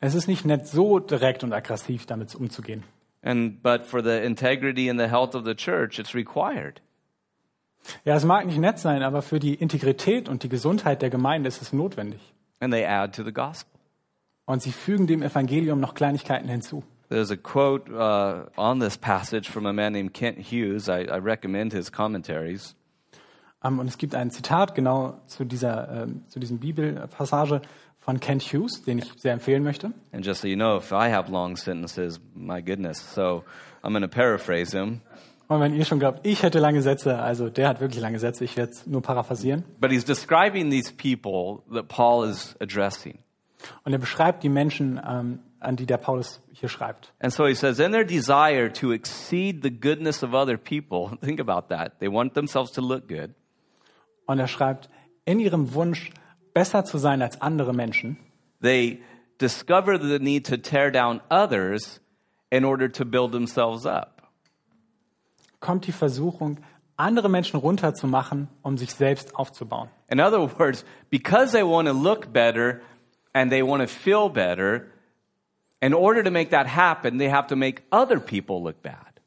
[0.00, 2.82] Es ist nicht nett, so direkt und aggressiv damit umzugehen.
[3.22, 6.80] And, but for the integrity and the health of the church, it's required.
[8.04, 11.46] Ja, es mag nicht nett sein, aber für die Integrität und die Gesundheit der Gemeinde
[11.46, 12.20] ist es notwendig.
[12.58, 13.78] And they add to the gospel.
[14.44, 16.82] Und sie fügen dem Evangelium noch Kleinigkeiten hinzu.
[17.08, 20.88] There's a quote uh, on this passage from a man named Kent Hughes.
[20.88, 22.74] I, I recommend his commentaries.
[23.64, 27.62] Ähm, und es gibt ein Zitat genau zu dieser, ähm, zu diesem Bibelpassage
[27.98, 29.92] von Kent Hughes, den ich sehr empfehlen möchte.
[30.12, 32.98] And just so you know, if I have long sentences, my goodness.
[33.14, 33.42] So
[33.82, 35.00] I'm going to paraphrase him.
[35.48, 38.44] Und wenn ihr schon glaubt, ich hätte lange Sätze, also der hat wirklich lange Sätze,
[38.44, 39.64] ich werde es nur paraphrasieren.
[39.80, 43.18] But he's describing these people that Paul is addressing.
[43.84, 47.12] Und er beschreibt die Menschen, ähm, an die der Paulus hier schreibt.
[47.20, 51.40] And so he says, in their desire to exceed the goodness of other people, think
[51.40, 51.98] about that.
[52.00, 53.34] They want themselves to look good.
[54.26, 54.88] Und er schreibt,
[55.24, 56.10] in ihrem Wunsch,
[56.54, 58.18] besser zu sein als andere Menschen,
[58.60, 59.00] They
[59.38, 62.00] discover the need to tear down others
[62.50, 64.22] in order to build themselves up.
[65.60, 66.58] kommt die Versuchung,
[66.96, 69.88] andere Menschen runterzumachen, um sich selbst aufzubauen.
[70.10, 72.80] In other words, because they want to look better
[73.32, 74.86] and they want to feel better,
[75.80, 79.20] in order to make that happen, they have to make other people look bad.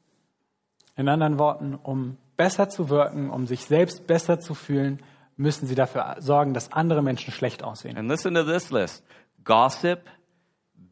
[0.96, 5.02] In anderen Worten, um besser zu wirken, um sich selbst besser zu fühlen,
[5.36, 7.96] müssen sie dafür sorgen, dass andere Menschen schlecht aussehen.
[7.96, 9.02] And listen to this list
[9.44, 10.08] gossip,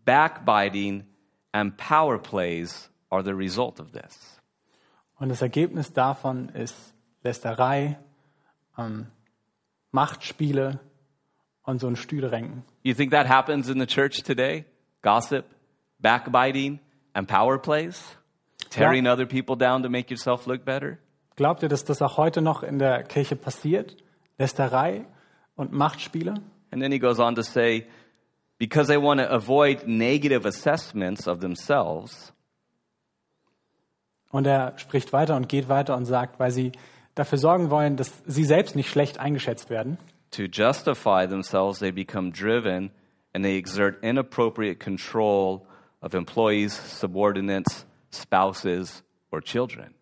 [0.05, 1.05] backbiting,
[1.53, 4.41] and power plays are the result of this.
[5.19, 7.99] Und das Ergebnis davon ist Lästerei,
[8.79, 9.09] ähm,
[9.93, 10.81] Machtspiele
[11.63, 12.65] und so ein Stühlerenken.
[12.83, 14.65] You think that happens in the church today?
[15.03, 15.47] Gossip,
[15.99, 16.81] backbiting,
[17.15, 18.17] and power plays?
[18.71, 20.99] Tearing other people down to make yourself look better?
[21.37, 23.97] Glaubt ihr, dass das auch heute noch in der Kirche passiert?
[24.39, 25.07] Lästerei
[25.57, 26.35] und Machtspiele?
[26.71, 27.87] And then he goes on to say,
[28.59, 32.33] because they want to avoid negative assessments of themselves,
[34.31, 36.71] Und er spricht weiter und geht weiter und sagt, weil sie
[37.17, 39.99] dafür sorgen wollen, dass sie selbst nicht schlecht eingeschätzt werden,
[40.31, 42.93] to justify themselves, they become driven
[43.35, 45.67] and they exert inappropriate control
[46.03, 49.95] of employees, subordinates, spouses, or children.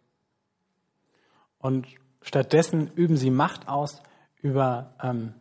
[1.61, 1.87] Und
[2.23, 4.01] stattdessen üben sie Macht aus
[4.41, 5.35] über ähm,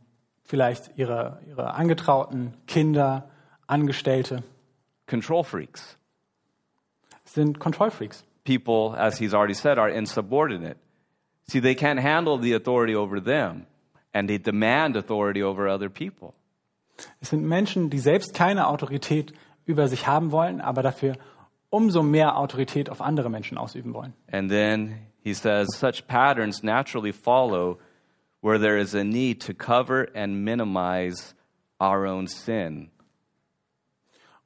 [0.43, 3.29] vielleicht ihre, ihre Angetrauten, Kinder,
[3.67, 4.43] Angestellte.
[5.05, 5.97] Control freaks.
[7.25, 8.23] Sind Kontrollfreaks.
[8.45, 10.77] People, as he's already said, are insubordinate.
[11.49, 13.67] See, they can't handle the authority over them,
[14.13, 16.33] and they demand authority over other people.
[17.19, 19.33] Es sind Menschen, die selbst keine Autorität
[19.65, 21.15] über sich haben wollen, aber dafür
[21.69, 24.13] umso mehr Autorität auf andere Menschen ausüben wollen.
[24.31, 27.77] And then he says, such patterns naturally follow
[28.41, 31.35] where there is a need to cover and minimize
[31.79, 32.89] our own sin.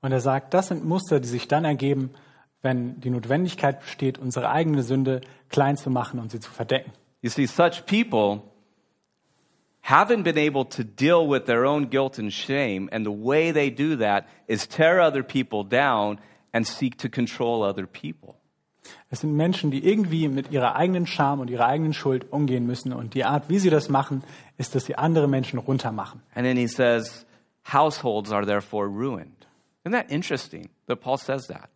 [0.01, 2.11] Und er sagt, das sind Muster, die sich dann ergeben,
[2.63, 6.91] wenn die Notwendigkeit besteht, unsere eigene Sünde klein zu machen und sie zu verdecken.
[7.21, 8.41] You see, such people
[9.81, 13.69] haven't been able to deal with their own guilt and shame, and the way they
[13.69, 16.19] do that is tear other people down
[16.53, 18.35] and seek to control other people.
[19.09, 22.93] Es sind Menschen, die irgendwie mit ihrer eigenen Scham und ihrer eigenen Schuld umgehen müssen.
[22.93, 24.23] Und die Art, wie sie das machen,
[24.57, 26.21] ist, dass sie andere Menschen runtermachen.
[26.33, 27.25] And then he says,
[27.63, 29.47] households are therefore ruined.
[29.83, 31.69] Isn't that interesting that Paul says that?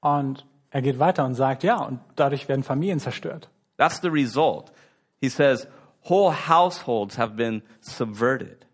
[0.00, 3.48] Und er geht weiter und sagt, ja, und dadurch werden Familien zerstört.
[3.76, 4.72] That's the result.
[5.20, 5.66] He says,
[6.08, 8.66] whole households have been subverted.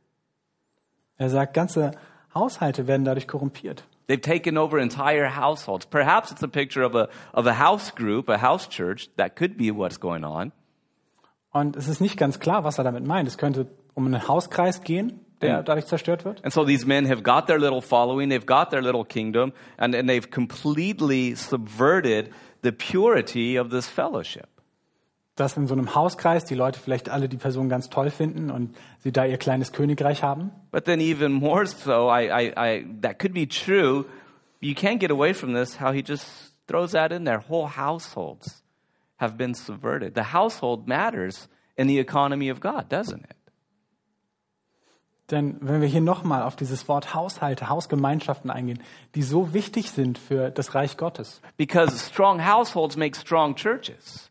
[1.19, 1.93] Er sagt, ganze
[2.35, 3.85] Haushalte werden dadurch korrumpiert.
[4.09, 5.87] They've taken over entire households.
[5.87, 9.09] Perhaps it's a picture of a, of a house group, a house church.
[9.17, 10.53] That could be what's going on.
[11.53, 13.29] Und es ist nicht ganz klar, was er damit meint.
[13.29, 15.63] Es könnte um einen Hauskreis gehen, der Ja.
[15.63, 16.43] dadurch zerstört wird.
[16.43, 19.95] And so these men have got their little following, they've got their little kingdom, and,
[19.95, 22.31] and they've completely subverted
[22.63, 24.49] the purity of this fellowship.
[25.35, 28.77] Dass in so einem Hauskreis die Leute vielleicht alle die Person ganz toll finden und
[28.99, 30.51] sie da ihr kleines Königreich haben.
[30.71, 34.05] But then, even more so, I, I, I, that could be true.
[34.61, 36.27] You can't get away from this, how he just
[36.69, 37.43] throws that in there.
[37.49, 38.63] Whole households
[39.17, 40.15] have been subverted.
[40.15, 43.37] The household matters in the economy of God, doesn't it?
[45.31, 48.83] Denn wenn wir hier nochmal auf dieses Wort Haushalte, Hausgemeinschaften eingehen,
[49.15, 51.41] die so wichtig sind für das Reich Gottes.
[51.57, 54.31] Because strong households make strong churches.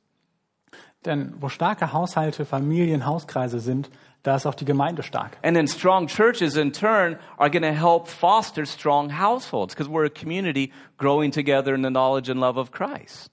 [1.06, 3.90] Denn wo starke Haushalte, Familien, Hauskreise sind,
[4.24, 5.38] da ist auch die Gemeinde stark.
[5.42, 10.06] And then strong churches, in turn, are going to help foster strong households because we're
[10.06, 13.32] a community growing together in the knowledge and love of Christ.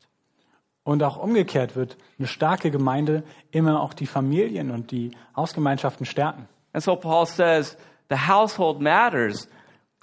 [0.82, 6.48] Und auch umgekehrt wird eine starke Gemeinde immer auch die Familien und die Hausgemeinschaften stärken.
[6.72, 7.76] And so Paul says
[8.08, 9.48] the household matters.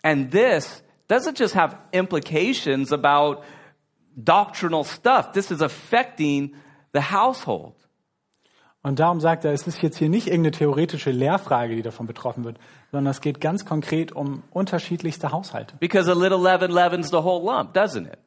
[0.04, 3.42] And this doesn't just have implications about
[4.16, 6.54] doctrinal stuff, this is affecting
[6.96, 7.76] the household.
[8.82, 12.44] Und darum sagt er, es ist jetzt hier nicht irgendeine theoretische Lehrfrage, die davon betroffen
[12.44, 12.60] wird,
[12.92, 15.76] sondern es geht ganz konkret um unterschiedlichste Haushalte.
[15.80, 18.20] Because a little leaven leavens the whole lump, doesn't it?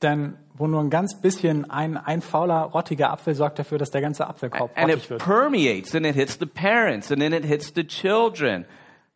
[0.00, 4.00] Denn wo nur ein ganz bisschen ein, ein fauler, rottiger Apfel sorgt dafür, dass der
[4.00, 5.22] ganze Apfelkorb And rottig it wird.
[5.22, 8.64] permeates and it hits the parents and then it hits the children.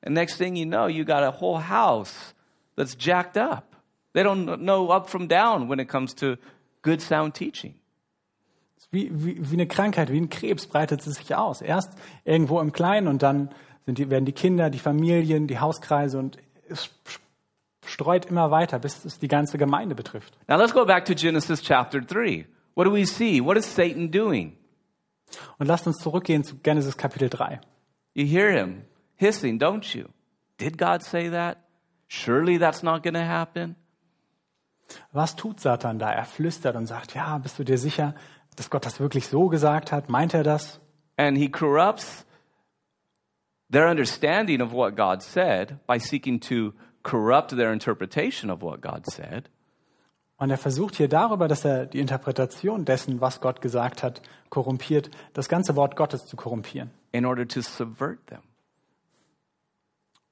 [0.03, 2.35] And next thing you know, you got a whole house
[2.77, 3.65] that's jacked up.
[4.13, 6.37] They don't know up from down when it comes to
[6.83, 7.75] good sound teaching.
[8.91, 11.61] Wie, wie, wie eine Krankheit, wie ein Krebs breitet es sich aus.
[11.61, 11.93] Erst
[12.25, 13.51] irgendwo im Kleinen und dann
[13.87, 16.91] sind die, werden die Kinder, die Familien, die Hauskreise und es
[17.87, 20.37] streut immer weiter, bis es die ganze Gemeinde betrifft.
[20.49, 22.47] Now let's go back to Genesis chapter 3.
[22.75, 23.45] What do we see?
[23.45, 24.57] What is Satan doing?
[25.59, 27.61] Und lasst uns zurückgehen zu Genesis Kapitel 3.
[28.15, 28.85] You hear him
[29.17, 30.07] hissing, don't you?
[30.59, 31.59] Did God say that?
[32.09, 33.77] Surely that's not going to happen.
[35.13, 36.11] Was tut Satan da?
[36.11, 38.15] Er flüstert und sagt, ja, bist du dir sicher,
[38.57, 40.09] dass Gott das wirklich so gesagt hat?
[40.09, 40.81] Meint er das?
[41.17, 42.25] And he corrupts
[43.71, 49.05] their understanding of what God said by seeking to corrupt their interpretation of what God
[49.07, 49.51] said.
[50.37, 55.11] Und er versucht hier darüber, dass er die Interpretation dessen, was Gott gesagt hat, korrumpiert,
[55.33, 58.41] das ganze Wort Gottes zu korrumpieren, in order to subvert them.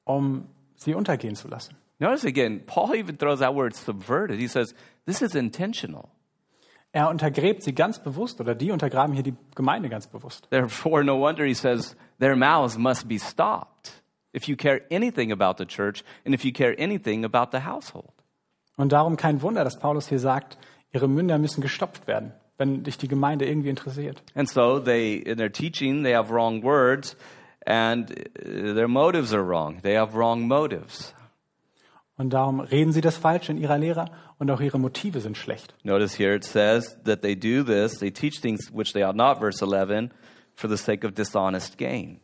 [0.05, 1.77] um sie untergehen zu lassen.
[1.99, 4.39] Notice again, Paul even throws that word subverted.
[4.41, 4.75] He says,
[5.07, 6.11] this is intentional.
[6.93, 10.49] Er untergräbt sie ganz bewusst oder die untergraben hier die Gemeinde ganz bewusst.
[10.51, 14.03] Therefore, no wonder he says, their mouths must be stopped
[14.35, 18.13] if you care anything about the church and if you care anything about the household.
[18.77, 20.59] Und darum kein Wunder, dass Paulus hier sagt,
[20.93, 24.23] ihre Münder müssen gestopft werden, wenn dich die Gemeinde irgendwie interessiert.
[24.35, 27.17] And so they, in their teaching, they have wrong words
[27.65, 29.81] and uh, their motives are wrong.
[29.83, 31.15] They have wrong motives.
[32.17, 34.05] Und darum reden sie das Falsche in ihrer Lehre
[34.39, 35.75] und auch ihre Motive sind schlecht.
[35.83, 39.39] Notice here it says that they do this, they teach things which they ought not,
[39.39, 40.11] verse 11,
[40.55, 42.21] for the sake of dishonest gain.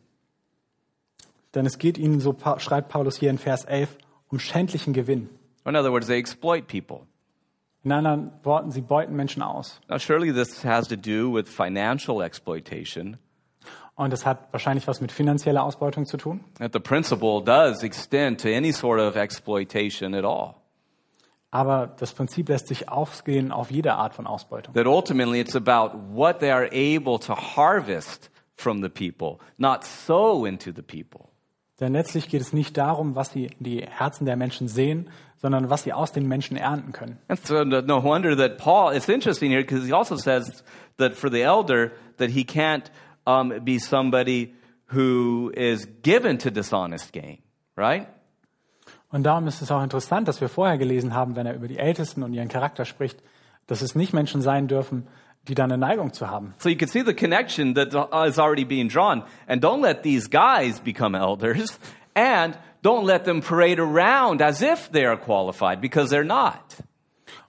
[1.55, 3.97] Denn es geht ihnen, so schreibt Paulus hier in Vers 11,
[4.29, 5.29] um schändlichen Gewinn.
[5.65, 7.07] In other words, they exploit people.
[7.83, 9.79] In anderen Worten, sie beuten Menschen aus.
[9.87, 13.17] Now, surely this has to do with financial exploitation.
[13.99, 16.39] Und das hat wahrscheinlich was mit finanzieller Ausbeutung zu tun.
[16.57, 20.55] That the principle does extend to any sort of exploitation at all.
[21.51, 24.73] Aber das Prinzip lässt sich ausgehen auf jede Art von Ausbeutung.
[24.73, 30.45] That ultimately it's about what they are able to harvest from the people, not sow
[30.45, 31.27] into the people.
[31.81, 35.69] Denn letztlich geht es nicht darum, was sie in die Herzen der Menschen sehen, sondern
[35.69, 37.17] was sie aus den Menschen ernten können.
[37.27, 40.63] And so no wonder that Paul, it's interesting here because he also says
[40.97, 42.89] that for the elder, that he can't
[43.29, 44.53] um, be somebody
[44.93, 47.39] who is given to dishonest gain,
[47.77, 48.07] right?
[49.11, 51.77] Und darum ist es auch interessant, dass wir vorher gelesen haben, wenn er über die
[51.77, 53.21] Ältesten und ihren Charakter spricht,
[53.67, 55.07] dass es nicht Menschen sein dürfen,
[55.47, 56.53] die da eine Neigung zu haben.
[56.59, 57.87] So you can see the connection that
[58.27, 59.23] is already being drawn.
[59.47, 61.79] And don't let these guys become elders,
[62.13, 66.83] and don't let them parade around as if they are qualified, because they're not.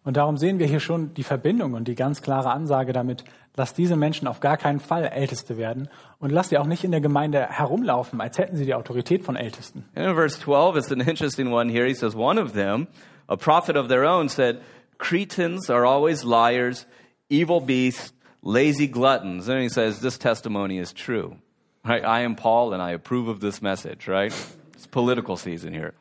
[0.02, 3.24] Und darum sehen wir hier schon die Verbindung und die ganz klare Ansage damit,
[3.56, 5.88] lass diese Menschen auf gar keinen Fall Älteste werden
[6.18, 9.36] und lass sie auch nicht in der Gemeinde herumlaufen, als hätten sie die Autorität von
[9.36, 9.84] Ältesten.
[9.94, 11.86] And in verse 12, it's an interesting one here.
[11.86, 12.88] He says, One of them,
[13.28, 14.60] a prophet of their own, said,
[14.98, 16.86] Cretans are always liars,
[17.28, 19.48] evil beasts, lazy gluttons.
[19.48, 21.36] And he says, This testimony is true.
[21.84, 22.04] Right?
[22.04, 24.32] I am Paul and I approve of this message, right?
[24.74, 25.94] It's political season here.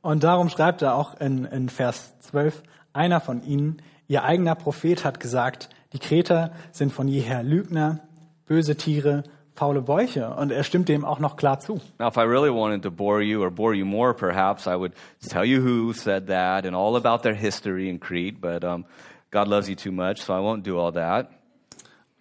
[0.00, 5.04] Und darum schreibt er auch in, in Vers 12, einer von ihnen, ihr eigener Prophet
[5.04, 8.00] hat gesagt, die Kreter sind von jeher Lügner,
[8.46, 9.24] böse Tiere,
[9.54, 10.34] faule Bäuche.
[10.34, 11.80] Und er stimmt dem auch noch klar zu.
[11.98, 14.92] Now, if I really wanted to bore you or bore you more, perhaps I would
[15.28, 18.84] tell you who said that and all about their history in Crete, but um,
[19.30, 21.28] God loves you too much, so I won't do all that.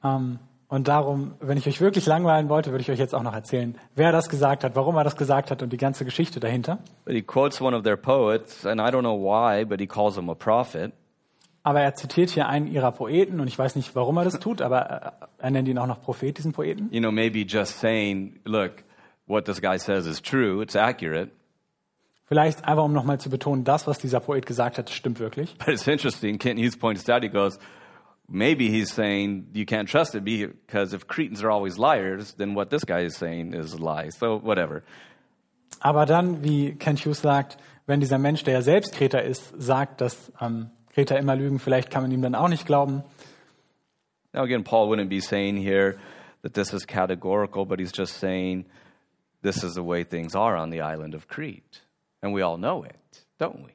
[0.04, 0.40] Ähm,
[0.70, 3.76] und darum, wenn ich euch wirklich langweilen wollte, würde ich euch jetzt auch noch erzählen,
[3.96, 6.80] wer das gesagt hat, warum er das gesagt hat und die ganze Geschichte dahinter.
[7.06, 10.18] But he quotes one of their poets, and I don't know why, but he calls
[10.18, 10.92] him a prophet.
[11.68, 14.62] Aber er zitiert hier einen ihrer Poeten und ich weiß nicht, warum er das tut,
[14.62, 16.88] aber äh, er nennt ihn auch noch Prophet, diesen Poeten.
[16.94, 18.86] You know, maybe just saying, look,
[19.26, 21.30] what this guy says is true, it's accurate.
[22.24, 25.58] Vielleicht einfach, um nochmal zu betonen, das, was dieser Poet gesagt hat, stimmt wirklich.
[25.58, 26.38] But it's interesting.
[26.38, 27.60] Kent Hughes points out, he goes,
[28.30, 32.70] maybe he's saying you can't trust it because if Cretans are always liars, then what
[32.70, 34.10] this guy is saying is a lie.
[34.10, 34.84] So, whatever.
[35.82, 37.58] Aber dann, wie Ken Hughes sagt,
[37.88, 41.92] wenn dieser Mensch, der ja selbst Kreter ist, sagt, dass ähm, Kreter immer lügen, vielleicht
[41.92, 43.04] kann man ihm dann auch nicht glauben.
[44.34, 45.96] Now, again, Paul wouldn't be saying here
[46.42, 48.66] that this is categorical, but he's just saying
[49.44, 51.82] this is the way things are on the island of Crete.
[52.24, 52.96] And we all know it,
[53.40, 53.74] don't we?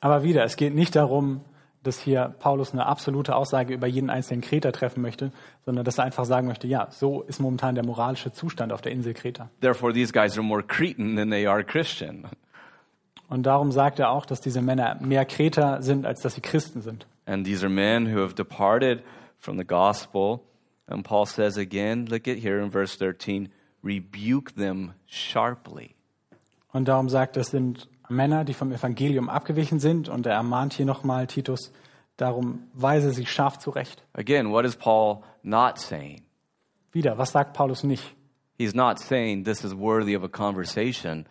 [0.00, 1.40] Aber wieder, es geht nicht darum,
[1.82, 5.32] dass hier Paulus eine absolute Aussage über jeden einzelnen Kreter treffen möchte,
[5.64, 8.92] sondern dass er einfach sagen möchte, ja, so ist momentan der moralische Zustand auf der
[8.92, 9.50] Insel Kreta.
[9.60, 12.28] Therefore, these guys are more Cretan than they are Christian.
[13.32, 16.82] Und darum sagt er auch, dass diese Männer mehr Kreter sind, als dass sie Christen
[16.82, 17.06] sind.
[17.24, 19.02] And these are men who have departed
[19.38, 20.40] from the gospel.
[20.86, 23.48] And Paul says again, look at here in verse 13,
[23.82, 25.94] rebuke them sharply.
[26.74, 30.10] Und darum sagt, er, es sind Männer, die vom Evangelium abgewichen sind.
[30.10, 31.72] Und er ermahnt hier nochmal Titus,
[32.18, 34.02] darum weise sie scharf zurecht.
[34.12, 36.20] Again, what is Paul not saying?
[36.92, 38.14] Wieder, was sagt Paulus nicht?
[38.58, 41.24] He's not saying this is worthy of a conversation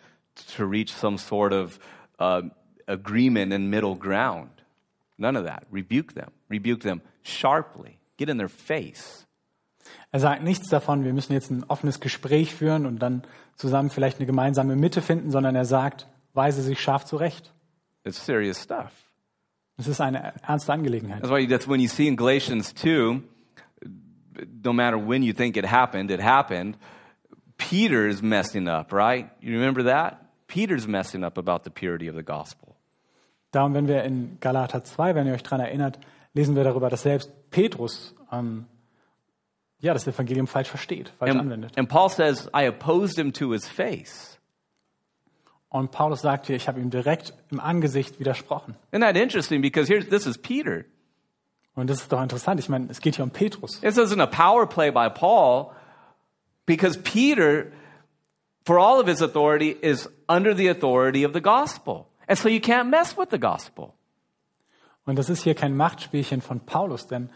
[0.56, 1.78] to reach some sort of
[2.18, 2.42] uh,
[2.86, 4.50] agreement and middle ground.
[5.18, 5.64] None of that.
[5.70, 6.30] Rebuke them.
[6.48, 7.98] Rebuke them sharply.
[8.16, 9.26] Get in their face.
[10.10, 13.22] Er sagt nichts davon, wir müssen jetzt ein offenes Gespräch führen und dann
[13.56, 17.52] zusammen vielleicht eine gemeinsame Mitte finden, sondern er sagt, weise sich scharf zurecht.
[18.04, 18.92] It's serious stuff.
[19.78, 21.22] Es ist eine ernste Angelegenheit.
[21.22, 23.22] That's why that's when you see in Galatians 2,
[24.62, 26.76] no matter when you think it happened, it happened.
[27.56, 29.30] Peter's messing up, right?
[29.40, 30.21] You remember that?
[30.52, 32.76] Peter's messing up about the purity of the gospel.
[33.52, 35.98] Darum, wenn wir in Galater 2, wenn ihr euch daran erinnert,
[36.34, 38.66] lesen wir darüber, dass selbst Petrus ähm,
[39.80, 41.78] ja, das Evangelium falsch versteht, falsch And, anwendet.
[41.78, 44.38] and Paul says, I opposed him to his face.
[45.70, 48.74] Und Paulus sagt hier, ich habe ihm direkt im Angesicht widersprochen.
[48.92, 49.62] Isn't that interesting?
[49.62, 50.84] Because here's this is Peter.
[51.74, 52.60] Und das ist doch interessant.
[52.60, 53.80] Ich meine, es geht hier um Petrus.
[53.80, 55.72] This isn't a power play by Paul,
[56.66, 57.72] because Peter,
[58.64, 62.08] for all of his authority, is under the authority of the gospel.
[62.28, 63.94] And so you can't mess with the gospel.
[65.04, 67.30] Und das ist hier kein Machtspielchen von Paulus, denn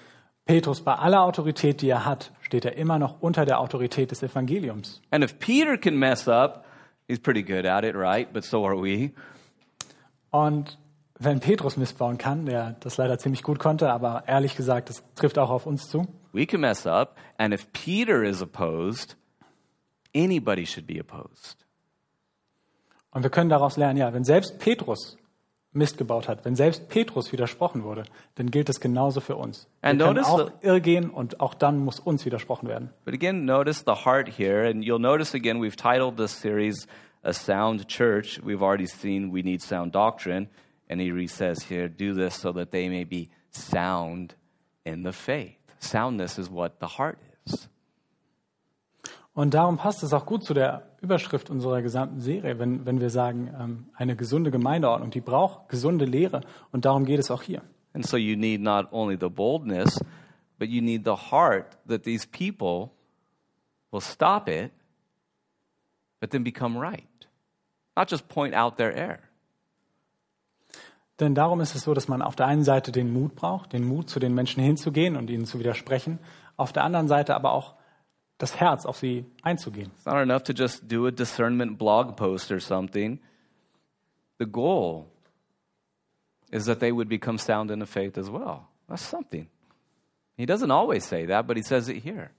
[0.44, 4.22] Petrus, bei aller Autorität, die er hat, steht er immer noch unter der Autorität des
[4.22, 5.02] Evangeliums.
[5.10, 6.64] And if Peter can mess up,
[7.08, 8.32] he's pretty good at it, right?
[8.32, 9.10] But so are we.
[10.30, 10.78] Und
[11.18, 15.38] wenn Petrus missbauen kann, der das leider ziemlich gut konnte, aber ehrlich gesagt, das trifft
[15.38, 16.06] auch auf uns zu.
[16.32, 17.16] We can mess up.
[17.38, 19.16] And if Peter is opposed,
[20.16, 21.56] anybody should be opposed.
[23.10, 25.16] Und wir können daraus lernen, ja, wenn selbst Petrus
[25.72, 28.04] Mist gebaut hat, wenn selbst Petrus widersprochen wurde,
[28.36, 29.68] dann gilt es genauso für uns.
[29.82, 32.90] Wir And können notice auch the- irrgehen und auch dann muss uns widersprochen werden.
[33.04, 34.66] But again, notice the heart here.
[34.66, 36.86] And you'll notice again, we've titled this series
[37.22, 38.40] A Sound Church.
[38.42, 40.48] We've already seen we need sound doctrine.
[40.88, 44.34] And he says here, do this so that they may be sound
[44.86, 45.58] in the faith.
[45.78, 47.68] Soundness is what the heart is.
[49.36, 53.10] Und darum passt es auch gut zu der Überschrift unserer gesamten Serie, wenn, wenn wir
[53.10, 56.40] sagen, ähm, eine gesunde Gemeindeordnung, die braucht gesunde Lehre.
[56.72, 57.60] Und darum geht es auch hier.
[57.92, 60.02] And so you need not only the boldness,
[60.58, 62.92] but you need the heart that these people
[63.90, 64.72] will stop it,
[66.18, 67.04] but then become right.
[67.94, 69.18] not just point out their error.
[71.20, 73.84] Denn darum ist es so, dass man auf der einen Seite den Mut braucht, den
[73.84, 76.20] Mut, zu den Menschen hinzugehen und ihnen zu widersprechen,
[76.56, 77.75] auf der anderen Seite aber auch
[78.38, 79.90] das Herz, auf sie einzugehen.
[79.96, 83.18] It's not enough to just do a discernment blog post or something.
[84.38, 85.06] The goal
[86.50, 88.68] is that they would become sound in the faith as well.
[88.88, 89.48] That's something.
[90.36, 92.30] He doesn't always say that, but he says it here.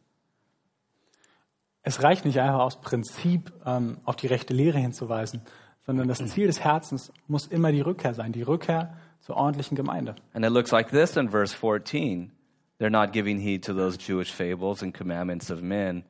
[1.81, 5.41] Es reicht nicht einfach aus Prinzip ähm, auf die rechte Lehre hinzuweisen,
[5.85, 10.15] sondern das Ziel des Herzens muss immer die Rückkehr sein, die Rückkehr zur ordentlichen Gemeinde.
[10.33, 12.31] And it looks like this in verse 14.
[12.79, 16.03] They're not giving heed to those Jewish fables and commandments of men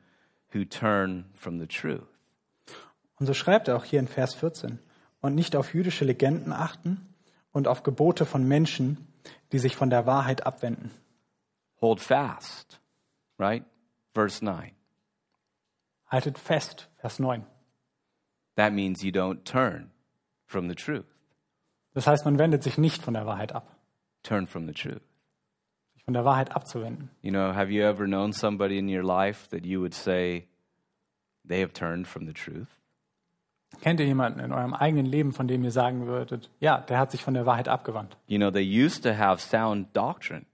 [0.54, 2.08] who turn from the truth.
[3.20, 4.80] Und so schreibt er auch hier in Vers 14,
[5.22, 7.08] und nicht auf jüdische Legenden achten
[7.52, 9.08] und auf Gebote von Menschen,
[9.52, 10.92] die sich von der Wahrheit abwenden.
[11.82, 12.80] Hold fast,
[13.40, 13.64] right?
[14.14, 14.72] Verse 9.
[16.08, 17.46] Haltet fest, Vers 9.
[18.56, 19.92] That means you don't turn
[20.46, 21.06] from the truth.
[21.94, 23.76] Das heißt, man wendet sich nicht von der Wahrheit ab,
[24.24, 25.02] Turn from the truth.
[26.08, 27.10] Von der Wahrheit abzuwenden.
[27.22, 30.48] You know, have you ever known somebody in your life that you would say
[31.46, 32.68] they have turned from the truth?
[33.82, 37.12] Kennt ihr jemanden in eurem eigenen Leben, von dem ihr sagen würdet, ja, der hat
[37.12, 38.16] sich von der Wahrheit abgewandt?
[38.26, 40.46] You know, they used to have sound doctrine,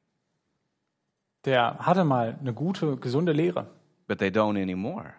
[1.46, 3.68] Der hatte mal eine gute, gesunde Lehre,
[4.08, 5.14] but they don't anymore.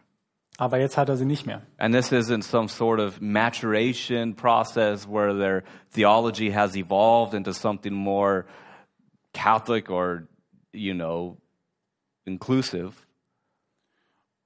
[0.58, 1.62] aber jetzt hat er sie nicht mehr.
[1.78, 5.62] And this isn't some sort of maturation process where their
[5.92, 8.46] theology has evolved into something more
[9.34, 10.26] Catholic or,
[10.72, 11.36] you know,
[12.24, 12.92] inclusive.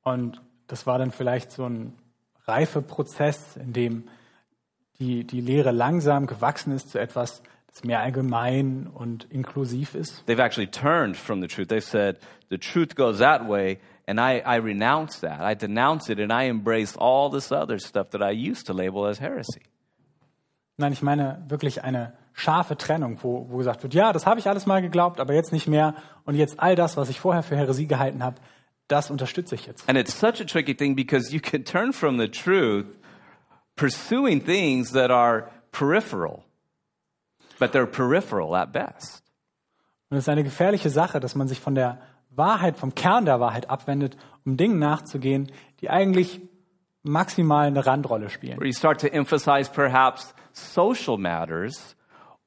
[0.03, 1.97] Und das war dann vielleicht so ein
[2.47, 4.09] Reifeprozess, in dem
[4.99, 10.25] die, die Lehre langsam gewachsen ist zu etwas, das mehr allgemein und inklusiv ist.
[10.27, 11.69] They've actually turned from the truth.
[11.69, 12.19] They said,
[12.51, 15.41] the truth goes that way, and I, I renounce that.
[15.41, 19.07] I denounce it, and I embrace all this other stuff that I used to label
[19.07, 19.63] as heresy.
[20.79, 24.49] Nein, ich meine wirklich eine scharfe Trennung, wo, wo gesagt wird, ja, das habe ich
[24.49, 25.95] alles mal geglaubt, aber jetzt nicht mehr.
[26.25, 28.37] Und jetzt all das, was ich vorher für Heresie gehalten habe,
[28.87, 29.89] das unterstütze ich jetzt.
[29.89, 32.87] And it's such a tricky thing because you can turn from the truth
[33.77, 36.45] pursuing things that are peripheral,
[37.59, 39.25] but they're peripheral at best.
[40.09, 41.99] Und es ist eine gefährliche Sache, dass man sich von der
[42.31, 44.17] Wahrheit, vom Kern der Wahrheit abwendet,
[44.47, 46.41] um Dingen nachzugehen, die eigentlich
[47.03, 48.59] maximal eine Randrolle spielen.
[48.59, 51.97] Where you start to emphasize perhaps social matters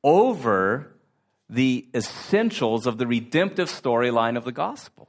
[0.01, 0.87] over
[1.49, 5.07] the essentials of the redemptive storyline of the gospel.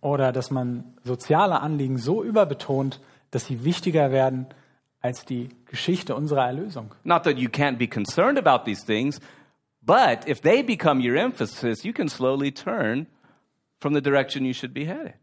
[0.00, 3.00] Oder dass man soziale Anliegen so überbetont,
[3.30, 4.46] dass sie wichtiger werden
[5.00, 6.94] als die Geschichte unserer Erlösung.
[7.04, 9.20] Not that you can't be concerned about these things,
[9.82, 13.06] but if they become your emphasis, you can slowly turn
[13.80, 15.14] from the direction you should be headed.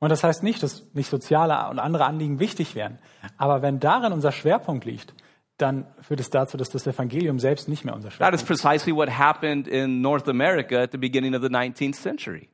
[0.00, 2.98] Und das heißt nicht, dass nicht soziale und andere Anliegen wichtig wären.
[3.38, 5.14] Aber wenn darin unser Schwerpunkt liegt,
[5.58, 8.94] dann führt es dazu, dass das Evangelium selbst nicht mehr unser That Schwerpunkt is precisely
[8.94, 12.48] what happened in North America at the beginning of the 19th century.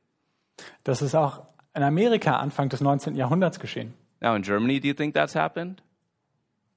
[0.57, 0.67] ist.
[0.83, 1.43] Das ist auch
[1.73, 3.15] in Amerika Anfang des 19.
[3.15, 3.93] Jahrhunderts geschehen.
[4.19, 5.81] Now, in Germany, do you think that's happened?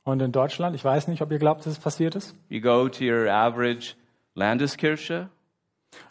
[0.05, 2.35] Und in Deutschland, ich weiß nicht, ob ihr glaubt, dass es passiert ist.
[2.49, 3.95] You go to your average
[4.35, 5.29] Landeskirche?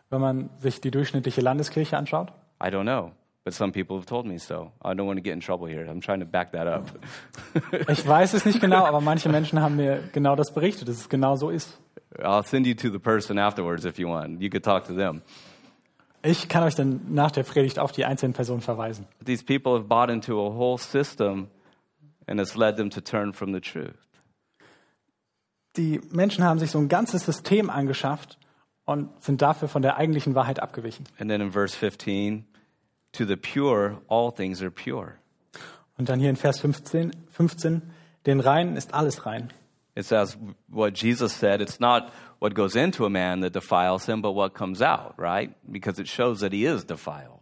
[0.09, 2.31] Wenn man sich die durchschnittliche Landeskirche anschaut.
[2.61, 3.11] I don't know,
[3.43, 4.71] but some people have told me so.
[4.81, 5.85] I don't want to get in trouble here.
[5.85, 6.89] I'm trying to back that up.
[7.89, 11.09] Ich weiß es nicht genau, aber manche Menschen haben mir genau das berichtet, dass es
[11.09, 11.77] genau so ist.
[12.19, 14.41] I'll send you to the person afterwards if you want.
[14.41, 15.21] You could talk to them.
[16.25, 19.07] Ich kann euch dann nach der Predigt auf die einzelnen Personen verweisen.
[19.25, 21.49] These people have bought into a whole system
[22.27, 23.95] and it's led them to turn from the truth.
[25.75, 28.37] Die Menschen haben sich so ein ganzes System angeschafft
[28.85, 31.05] und sind dafür von der eigentlichen Wahrheit abgewichen.
[31.19, 32.45] And then in verse 15,
[33.13, 35.15] to the pure, all things are pure.
[35.97, 37.81] Und dann hier in Vers 15, 15
[38.25, 39.51] den Reinen ist alles rein.
[39.95, 40.37] It says
[40.69, 44.53] what Jesus said, it's not what goes into a man that defiles him, but what
[44.53, 45.51] comes out, right?
[45.71, 47.41] Because it shows that he is defiled.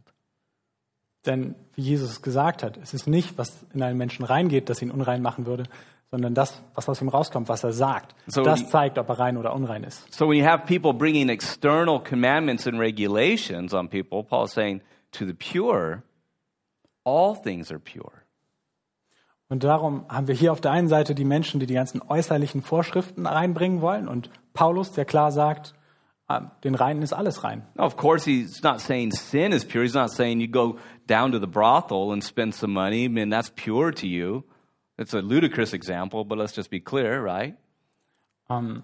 [1.26, 4.82] Denn wie Jesus es gesagt hat, es ist nicht, was in einen Menschen reingeht, das
[4.82, 5.64] ihn unrein machen würde,
[6.10, 8.16] sondern das, was aus ihm rauskommt, was er sagt.
[8.28, 10.12] So das zeigt, ob er rein oder unrein ist.
[10.14, 14.82] So when you have people bringing external commandments and regulations on people, Paul's saying,
[15.12, 16.04] to the pure,
[17.04, 18.12] all things are pure.
[19.50, 22.62] Und darum haben wir hier auf der einen Seite die Menschen, die die ganzen äußerlichen
[22.62, 25.74] Vorschriften reinbringen wollen und Paulus, der klar sagt,
[26.28, 27.68] ah, den Reinen ist alles rein.
[27.78, 29.84] Of course, he's not saying sin is pure.
[29.84, 33.06] He's not saying you go down to the brothel and spend some money.
[33.06, 34.44] I mean, that's pure to you.
[34.98, 37.58] It's a ludicrous example, but let's just be clear, right?
[38.50, 38.84] Ähm,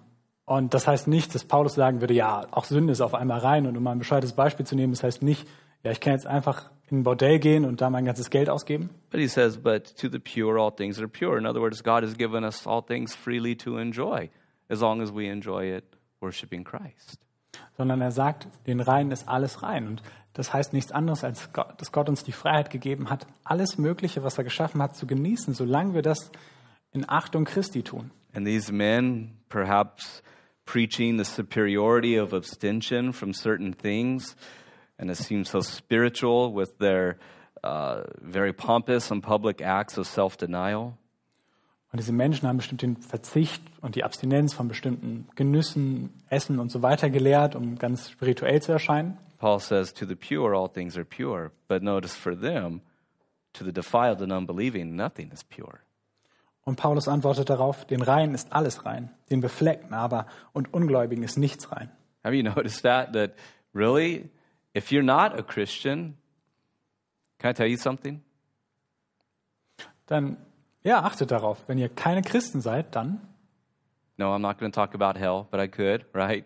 [0.49, 3.67] Und das heißt nicht, dass Paulus sagen würde, ja, auch Sünde ist auf einmal rein.
[3.67, 5.45] Und um mal ein bescheuertes Beispiel zu nehmen, das heißt nicht,
[5.83, 8.89] ja, ich kann jetzt einfach in ein Bordell gehen und da mein ganzes Geld ausgeben.
[9.09, 11.37] But he says, but to the pure, all things are pure.
[11.37, 14.29] In other words, God has given us all things freely to enjoy,
[14.69, 15.83] as long as we enjoy it
[16.21, 17.19] worshiping Christ.
[17.77, 19.87] sondern er sagt, den Reinen ist alles rein.
[19.87, 20.01] Und
[20.33, 24.23] das heißt nichts anderes, als Gott, dass Gott uns die Freiheit gegeben hat, alles Mögliche,
[24.23, 26.31] was er geschaffen hat, zu genießen, solange wir das
[26.91, 28.11] in Achtung Christi tun.
[28.33, 30.21] And these men, perhaps
[30.65, 34.35] preaching the superiority of abstention from certain things,
[34.97, 37.17] and it seems so spiritual with their
[37.63, 40.97] uh, very pompous and public acts of self denial.
[41.91, 46.69] Und diese Menschen haben bestimmt den Verzicht und die Abstinenz von bestimmten Genüssen, Essen und
[46.69, 49.17] so weiter gelehrt, um ganz spirituell zu erscheinen.
[49.37, 51.51] Paul says, To the pure, all things are pure.
[51.67, 52.81] But notice for them,
[53.53, 55.79] to the defiled and unbelieving, nothing is pure.
[56.65, 61.37] Und Paulus antwortet darauf, den Reinen ist alles rein, den Befleckten aber und Ungläubigen ist
[61.37, 61.89] nichts rein.
[62.25, 63.13] Have you noticed that?
[63.13, 63.31] That
[63.73, 64.29] really,
[64.77, 66.17] if you're not a Christian,
[67.39, 68.21] can I tell you something?
[70.05, 70.37] Dann,
[70.83, 73.19] ja, achtet darauf, wenn ihr keine Christen seid, dann,
[74.19, 76.43] No, I'm not going to talk about hell, but I could, right?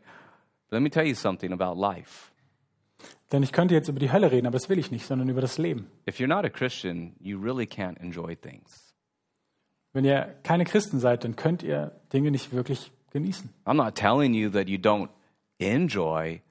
[0.69, 2.31] But let me tell you something about life.
[3.31, 5.39] denn ich könnte jetzt über die Hölle reden, aber das will ich nicht, sondern über
[5.39, 5.87] das Leben.
[6.07, 8.93] If you're not a Christian, you really can't enjoy things.
[9.93, 13.49] Wenn ihr keine Christen seid, dann könnt ihr Dinge nicht wirklich genießen.
[13.65, 15.09] I'm not telling you that you don't
[15.59, 16.41] enjoy,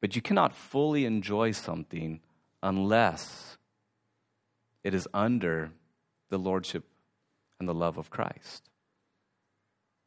[0.00, 2.20] but you cannot fully enjoy something
[2.62, 3.58] unless
[4.82, 5.70] it is under
[6.30, 6.84] the lordship
[7.58, 8.70] and the love of Christ.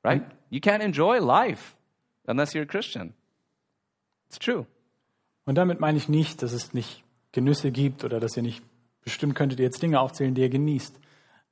[0.03, 0.25] Right?
[0.49, 1.75] You can't enjoy life
[2.27, 3.13] unless you're a Christian.
[4.27, 4.65] It's true.
[5.45, 8.63] Und damit meine ich nicht, dass es nicht Genüsse gibt oder dass ihr nicht,
[9.01, 10.99] bestimmt könntet ihr jetzt Dinge aufzählen, die ihr genießt.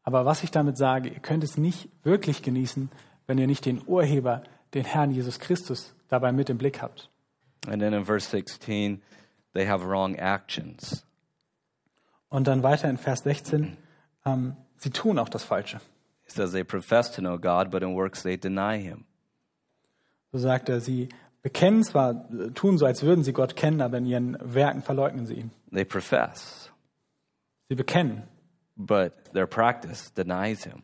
[0.03, 2.89] Aber was ich damit sage, ihr könnt es nicht wirklich genießen,
[3.27, 7.09] wenn ihr nicht den Urheber, den Herrn Jesus Christus, dabei mit im Blick habt.
[7.67, 9.01] And then in verse 16,
[9.53, 11.05] they have wrong actions.
[12.29, 13.77] Und dann weiter in Vers 16,
[14.25, 15.81] ähm, sie tun auch das Falsche.
[16.25, 19.05] It says they profess to know God, but in works they deny him.
[20.31, 21.09] So sagt er, sie
[21.43, 25.25] bekennen zwar, äh, tun so, als würden sie Gott kennen, aber in ihren Werken verleugnen
[25.25, 25.51] sie ihn.
[25.73, 26.71] They profess,
[27.67, 28.23] Sie bekennen,
[28.75, 30.83] but their practice denies him.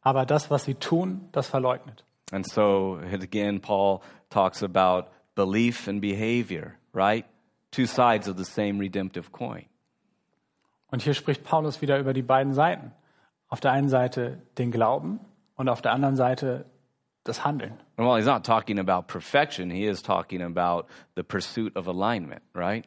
[0.00, 2.04] aber das, was sie tun, das verleugnet.
[2.32, 4.00] And so, again, Paul
[4.30, 7.24] talks about belief and behavior, right?
[7.70, 9.66] Two sides of the same redemptive coin.
[10.88, 12.92] Und hier spricht Paulus wieder über die beiden Seiten.
[13.48, 15.20] Auf der einen Seite den Glauben
[15.56, 16.66] und auf der anderen Seite
[17.24, 17.72] das Handeln.
[17.96, 22.42] And while he's not talking about perfection, he is talking about the pursuit of alignment,
[22.54, 22.84] right?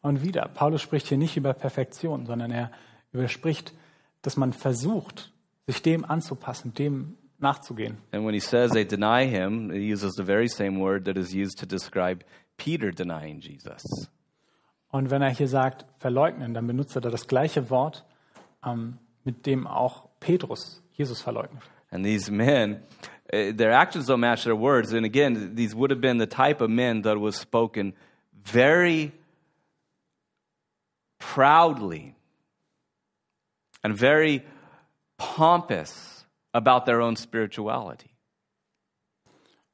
[0.00, 2.70] Und wieder, Paulus spricht hier nicht über Perfektion, sondern er
[3.12, 3.74] überspricht,
[4.22, 5.32] dass man versucht,
[5.66, 7.98] sich dem anzupassen, dem nachzugehen.
[8.12, 11.34] And when he says they deny him, he uses the very same word that is
[11.34, 12.24] used to describe
[12.56, 13.82] Peter denying Jesus.
[14.90, 18.04] Und wenn er hier sagt, verleugnen, dann benutzt er da das gleiche Wort,
[18.64, 21.62] ähm, mit dem auch Petrus Jesus verleugnet.
[21.90, 22.82] And these men,
[23.32, 24.92] uh, their actions don't match their words.
[24.92, 27.94] And again, these would have been the type of men that was spoken
[28.32, 29.12] very
[31.18, 32.14] proudly
[33.82, 34.42] and very
[35.18, 36.07] pompous
[36.52, 38.10] about their own spirituality.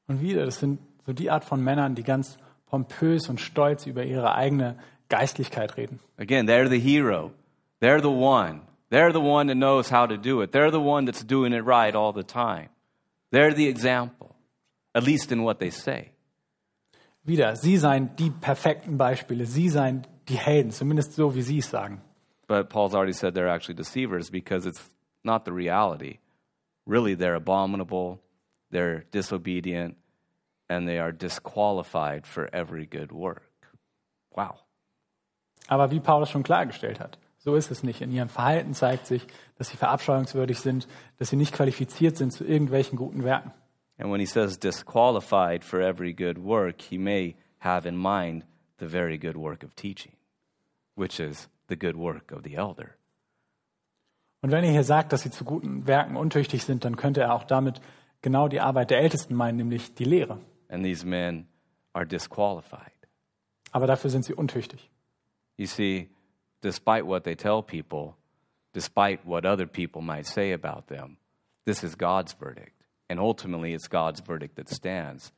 [0.07, 4.03] Und wieder, das sind so die Art von Männern, die ganz pompös und stolz über
[4.03, 4.77] ihre eigene
[5.09, 5.99] Geistlichkeit reden.
[6.17, 7.31] Again, they're the hero.
[7.81, 8.61] They're the one.
[8.89, 10.51] They're the one that knows how to do it.
[10.51, 12.69] They're the one that's doing it right all the time.
[13.31, 14.35] They're the example,
[14.93, 16.11] at least in what they say.
[17.25, 21.69] Wieder, sie seien die perfekten Beispiele, sie seien die Helden, zumindest so, wie sie es
[21.69, 22.01] sagen.
[22.47, 24.89] But Paul's already said they're actually deceivers because it's
[25.23, 26.19] not the reality.
[26.85, 28.21] Really, they're abominable,
[28.71, 29.97] they're disobedient,
[30.69, 33.43] and they are disqualified for every good work.
[34.35, 34.59] Wow.
[35.67, 38.01] Aber wie Paulus schon klargestellt hat, so ist es nicht.
[38.01, 39.25] In ihrem Verhalten zeigt sich,
[39.57, 43.51] dass sie verabscheuungswürdig sind, dass sie nicht qualifiziert sind zu irgendwelchen guten Werken.
[43.97, 48.43] And when he says disqualified for every good work, he may have in mind
[48.77, 50.13] the very good work of teaching,
[50.95, 52.97] which is the good work of the elder.
[54.45, 57.33] Und wenn er hier sagt, dass sie zu guten Werken untüchtig sind, dann könnte er
[57.33, 57.81] auch damit
[58.21, 60.37] genau die Arbeit der Ältesten meinen, nämlich die Lehre.
[60.69, 61.47] And these men
[61.93, 62.93] are disqualified.
[63.71, 64.91] Aber dafür sind sie untüchtig.
[65.57, 66.11] You see,
[66.61, 68.17] despite what they tell people,
[68.71, 71.17] despite what other people might say about them,
[71.65, 72.85] this is God's verdict.
[73.09, 75.33] And ultimately, it's God's verdict that stands.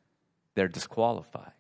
[0.54, 1.54] They're disqualified.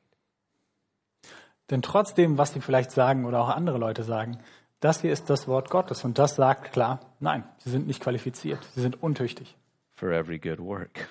[1.70, 4.38] Denn trotzdem, was sie vielleicht sagen oder auch andere Leute sagen,
[4.80, 8.64] das hier ist das Wort Gottes und das sagt klar, nein, sie sind nicht qualifiziert,
[8.76, 9.56] sie sind untüchtig
[9.96, 11.10] for every good work.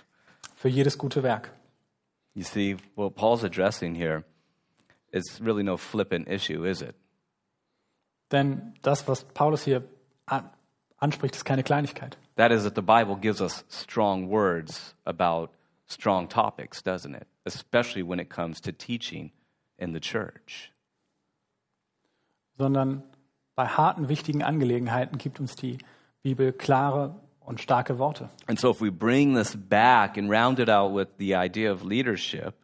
[0.55, 1.51] für jedes gute Werk.
[2.35, 4.25] You see, what Paul's addressing here
[5.13, 6.95] it's really no flippant issue, is it?
[8.31, 9.85] Denn das, was Paulus hier
[10.27, 10.51] an,
[10.99, 12.19] anspricht, ist keine Kleinigkeit.
[12.37, 15.51] That is, that the Bible gives us strong words about
[15.87, 17.27] strong topics, doesn't it?
[17.45, 19.33] Especially when it comes to teaching
[19.79, 20.73] in the church.
[22.59, 23.03] Sondern
[23.57, 25.79] bei harten, wichtigen Angelegenheiten gibt uns die
[26.23, 28.29] Bibel klare und starke Worte.
[28.47, 31.83] And so, if we bring this back and round it out with the idea of
[31.83, 32.55] leadership,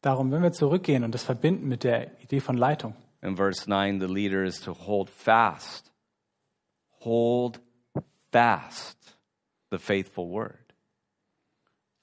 [0.00, 4.00] Darum, wenn wir zurückgehen und das verbinden mit der Idee von Leitung, in verse 9,
[4.00, 5.92] the leader is to hold fast,
[7.04, 7.60] hold
[8.32, 9.16] fast
[9.70, 10.58] the faithful word.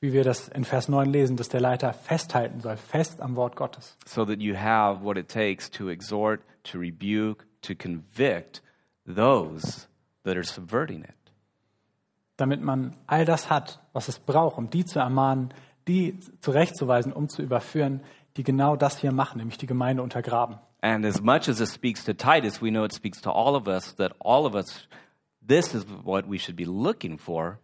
[0.01, 3.57] wie wir das in Vers 9 lesen, dass der Leiter festhalten soll, fest am Wort
[3.57, 3.97] Gottes.
[4.05, 6.39] so that you have what it takes to exhort,
[6.71, 8.61] to rebuke, to convict
[9.05, 9.87] those
[10.23, 11.15] that are subverting it.
[12.37, 15.53] Damit man all das hat, was es braucht, um die zu ermahnen,
[15.87, 18.01] die zurechtzuweisen, um zu überführen,
[18.37, 20.59] die genau das hier machen, nämlich die Gemeinde untergraben.
[20.81, 23.67] And as much as it speaks to Titus, we know it speaks to all of
[23.67, 24.87] us that all of us,
[25.45, 27.59] this is what we should be looking for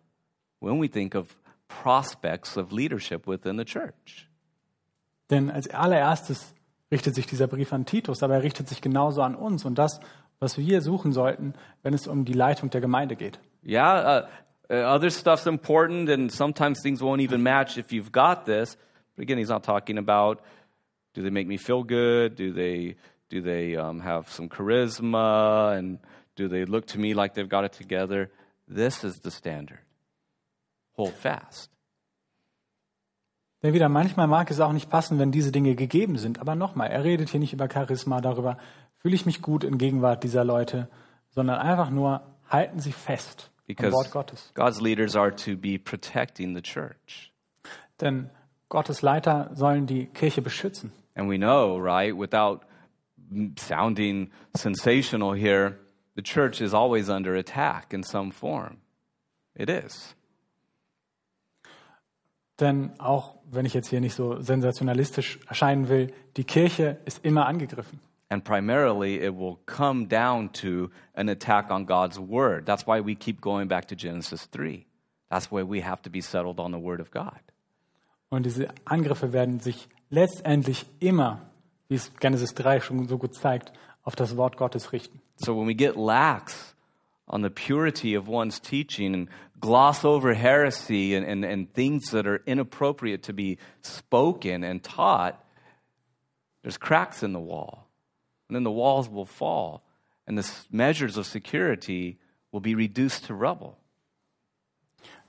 [0.60, 1.38] when we think of
[1.68, 4.28] prospects of leadership within the church.
[5.30, 6.55] Denn als allererstes
[6.92, 10.00] richtet sich dieser Brief an Titus, aber er richtet sich genauso an uns und das,
[10.40, 13.40] was wir suchen sollten, wenn es um die Leitung der Gemeinde geht.
[13.64, 14.28] Yeah, uh,
[14.70, 18.78] uh, other stuff's important, and sometimes things won't even match if you've got this.
[19.16, 20.42] But again, he's not talking about
[21.14, 22.36] do they make me feel good?
[22.36, 22.96] Do they
[23.30, 25.78] do they um, have some charisma?
[25.78, 26.00] And
[26.36, 28.30] do they look to me like they've got it together?
[28.68, 29.80] This is the standard.
[30.94, 31.70] Hold fast.
[33.66, 36.40] Denn wieder manchmal mag es auch nicht passen, wenn diese Dinge gegeben sind.
[36.40, 38.60] Aber nochmal, er redet hier nicht über Charisma, darüber,
[39.00, 40.88] fühle ich mich gut in Gegenwart dieser Leute,
[41.32, 44.52] sondern einfach nur, halten Sie fest am Because Wort Gottes.
[44.54, 47.34] God's leaders are to be protecting the church.
[48.00, 48.30] Denn
[48.70, 50.92] Gottes Leiter sollen die Kirche beschützen.
[51.16, 52.60] And we know, right, without
[53.58, 55.80] sounding sensational here,
[56.16, 58.78] the church is always under attack in some form.
[59.56, 60.16] It is.
[62.60, 67.46] Denn auch wenn ich jetzt hier nicht so sensationalistisch erscheinen will, die Kirche ist immer
[67.46, 68.00] angegriffen.
[68.30, 72.66] And primarily, it will come down to an attack on God's word.
[72.66, 74.86] That's why we keep going back to Genesis 3.
[75.30, 77.40] That's why we have to be settled on the word of God.
[78.30, 81.42] Und diese Angriffe werden sich letztendlich immer,
[81.88, 83.72] wie es Genesis 3 schon so gut zeigt,
[84.04, 85.22] auf das Wort Gottes richten.
[85.38, 86.76] So when we get lax
[87.28, 89.30] on the purity of one's teaching and
[89.66, 95.44] gloss over heresy and, and, and things that are inappropriate to be spoken and taught,
[96.62, 97.88] there's cracks in the wall.
[98.48, 99.82] And then the walls will fall,
[100.28, 102.20] and the measures of security
[102.52, 103.76] will be reduced to rubble.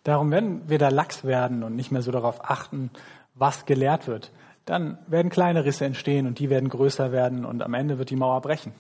[0.05, 2.91] Darum, wenn wir da lax werden und nicht mehr so darauf achten,
[3.34, 4.30] was gelehrt wird,
[4.66, 8.16] dann werden kleine Risse entstehen und die werden größer werden und am Ende wird die
[8.16, 8.72] Mauer brechen.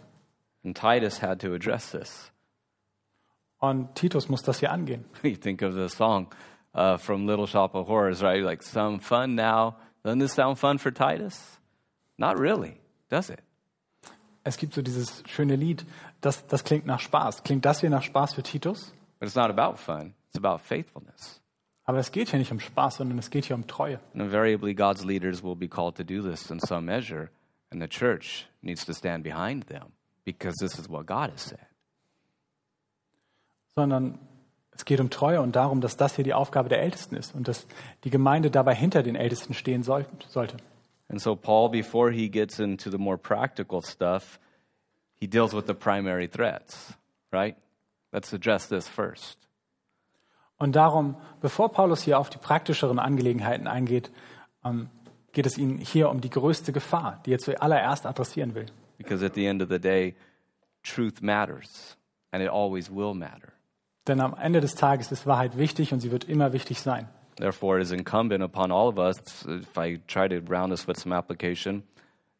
[0.64, 2.30] And Titus had to address this.
[3.70, 5.04] Und Titus muss das hier angehen.
[5.22, 6.28] You think of the song
[6.74, 8.42] uh, from Little Shop of Horrors, right?
[8.42, 9.76] Like, some fun now.
[10.04, 11.58] Doesn't this sound fun for Titus?
[12.18, 13.40] Not really, does it?
[14.44, 15.84] Es gibt so dieses schöne Lied,
[16.20, 17.42] das, das klingt nach Spaß.
[17.42, 18.92] Klingt das hier nach Spaß für Titus?
[19.18, 21.40] But it's not about fun, it's about faithfulness.
[21.84, 23.98] Aber es geht hier nicht um Spaß, sondern es geht hier um Treue.
[24.12, 27.30] And invariably, God's leaders will be called to do this in some measure,
[27.72, 29.92] and the church needs to stand behind them
[30.24, 31.66] because this is what God has said.
[33.76, 34.18] Sondern
[34.72, 37.46] es geht um Treue und darum, dass das hier die Aufgabe der Ältesten ist und
[37.46, 37.66] dass
[38.04, 40.56] die Gemeinde dabei hinter den Ältesten stehen soll, sollte.
[41.08, 44.40] And so, Paul, before he gets into the more practical stuff,
[45.14, 46.94] he deals with the primary threats,
[47.32, 47.56] right?
[48.12, 49.38] Let's address this first.
[50.58, 54.10] Und darum, bevor Paulus hier auf die praktischeren Angelegenheiten eingeht,
[54.64, 54.88] ähm,
[55.32, 58.66] geht es ihm hier um die größte Gefahr, die er zuallererst adressieren will.
[58.96, 60.16] Because at the end of the day,
[60.82, 61.96] truth matters,
[62.32, 63.52] and it always will matter.
[64.06, 67.08] Denn am Ende des Tages ist Wahrheit wichtig und sie wird immer wichtig sein.
[67.36, 70.98] Therefore, it is incumbent upon all of us, if I try to round this with
[70.98, 71.82] some application,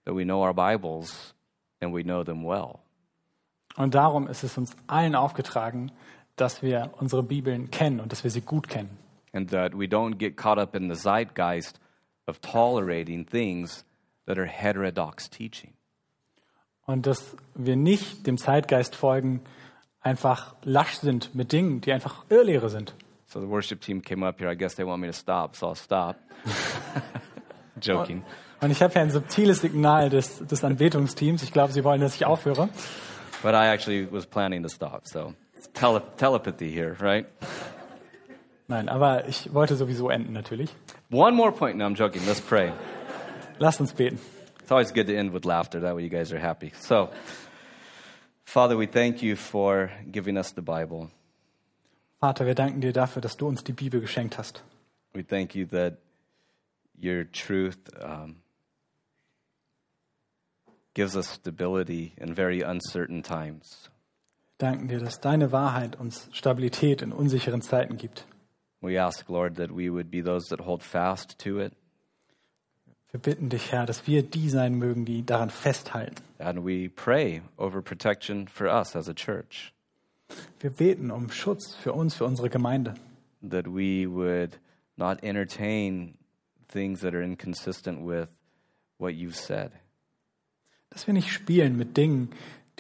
[0.04, 1.34] that we know our Bibles
[1.80, 2.78] and we know them well.
[3.76, 5.92] Und darum ist es uns allen aufgetragen,
[6.36, 8.96] dass wir unsere Bibeln kennen und dass wir sie gut kennen.
[9.32, 11.78] And that we don't get caught up in the zeitgeist
[12.26, 13.84] of tolerating things
[14.24, 15.74] that are heterodox teaching.
[16.86, 19.42] Und dass wir nicht dem Zeitgeist folgen,
[20.07, 22.94] einfach lasch sind mit Dingen, die einfach Irrlehre sind.
[23.26, 24.50] So the worship team came up here.
[24.50, 26.16] I guess they want me to stop, so I'll stop.
[27.80, 28.22] Joking.
[28.61, 31.42] Und ich habe hier ein subtiles Signal des, des Anbetungsteams.
[31.42, 32.68] Ich glaube, sie wollen, dass ich aufhöre.
[33.42, 37.26] But I actually was planning to stop, so it's tele- telepathy here, right?
[38.68, 40.70] Nein, aber ich wollte sowieso enden natürlich.
[41.11, 41.76] One more point.
[41.76, 42.22] No, I'm joking.
[42.26, 42.72] Let's pray.
[43.59, 44.18] Lasst uns beten.
[44.61, 45.80] It's always good to end with laughter.
[45.80, 46.72] That way you guys are happy.
[46.80, 47.11] So,
[48.47, 51.11] Father, we thank you for giving us the Bible.
[52.20, 54.62] Vater, wir danken dir dafür, dass du uns die Bibel geschenkt hast.
[55.12, 55.99] We thank you that
[56.97, 58.36] your truth um,
[60.94, 63.90] gives us stability in very uncertain times.
[64.59, 68.26] Danken dir, dass deine Wahrheit uns Stabilität in unsicheren Zeiten gibt.
[68.80, 71.72] We ask, Lord, that we would be those that hold fast to it,
[73.12, 76.16] Wir bitten dich, Herr, dass wir die sein mögen, die daran festhalten.
[76.38, 79.72] and we pray over protection for us as a church,
[80.61, 82.94] Wir beten um Schutz für uns, für unsere Gemeinde.
[83.48, 84.59] that we would
[84.96, 86.18] not entertain
[86.68, 88.28] things that are inconsistent with
[88.98, 89.70] what you've said,
[90.90, 92.30] Dass wir nicht spielen mit Dingen,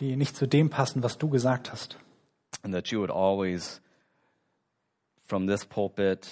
[0.00, 1.96] die nicht zu dem passen, was du gesagt hast.
[2.62, 3.80] and that you would always,
[5.24, 6.28] from this pulpit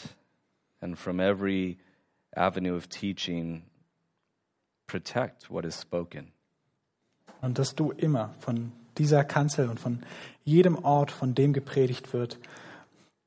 [0.81, 1.79] and from every
[2.37, 3.63] avenue of teaching,
[4.87, 6.33] protect what is spoken.
[7.41, 10.03] Und dass du immer von dieser Kanzel und von
[10.45, 12.39] jedem Ort, von dem gepredigt wird,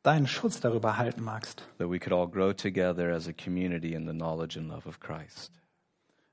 [0.03, 1.63] deinen Schutz darüber halten magst.
[1.77, 4.99] that we could all grow together as a community in the knowledge and love of
[4.99, 5.51] Christ.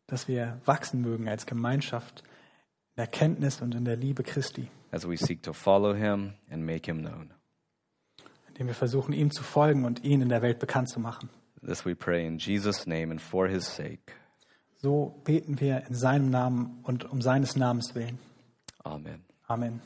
[0.07, 2.23] Dass wir wachsen mögen als Gemeinschaft
[2.97, 4.69] in der Kenntnis und in der Liebe Christi.
[4.93, 7.31] As we seek to follow him and make him known.
[8.49, 11.29] Indem wir versuchen, ihm zu folgen und ihn in der Welt bekannt zu machen.
[11.67, 14.13] This we pray in Jesus' name and for his sake.
[14.85, 18.19] So beten wir in seinem Namen und um seines Namens willen.
[18.83, 19.25] Amen.
[19.47, 19.81] Amen.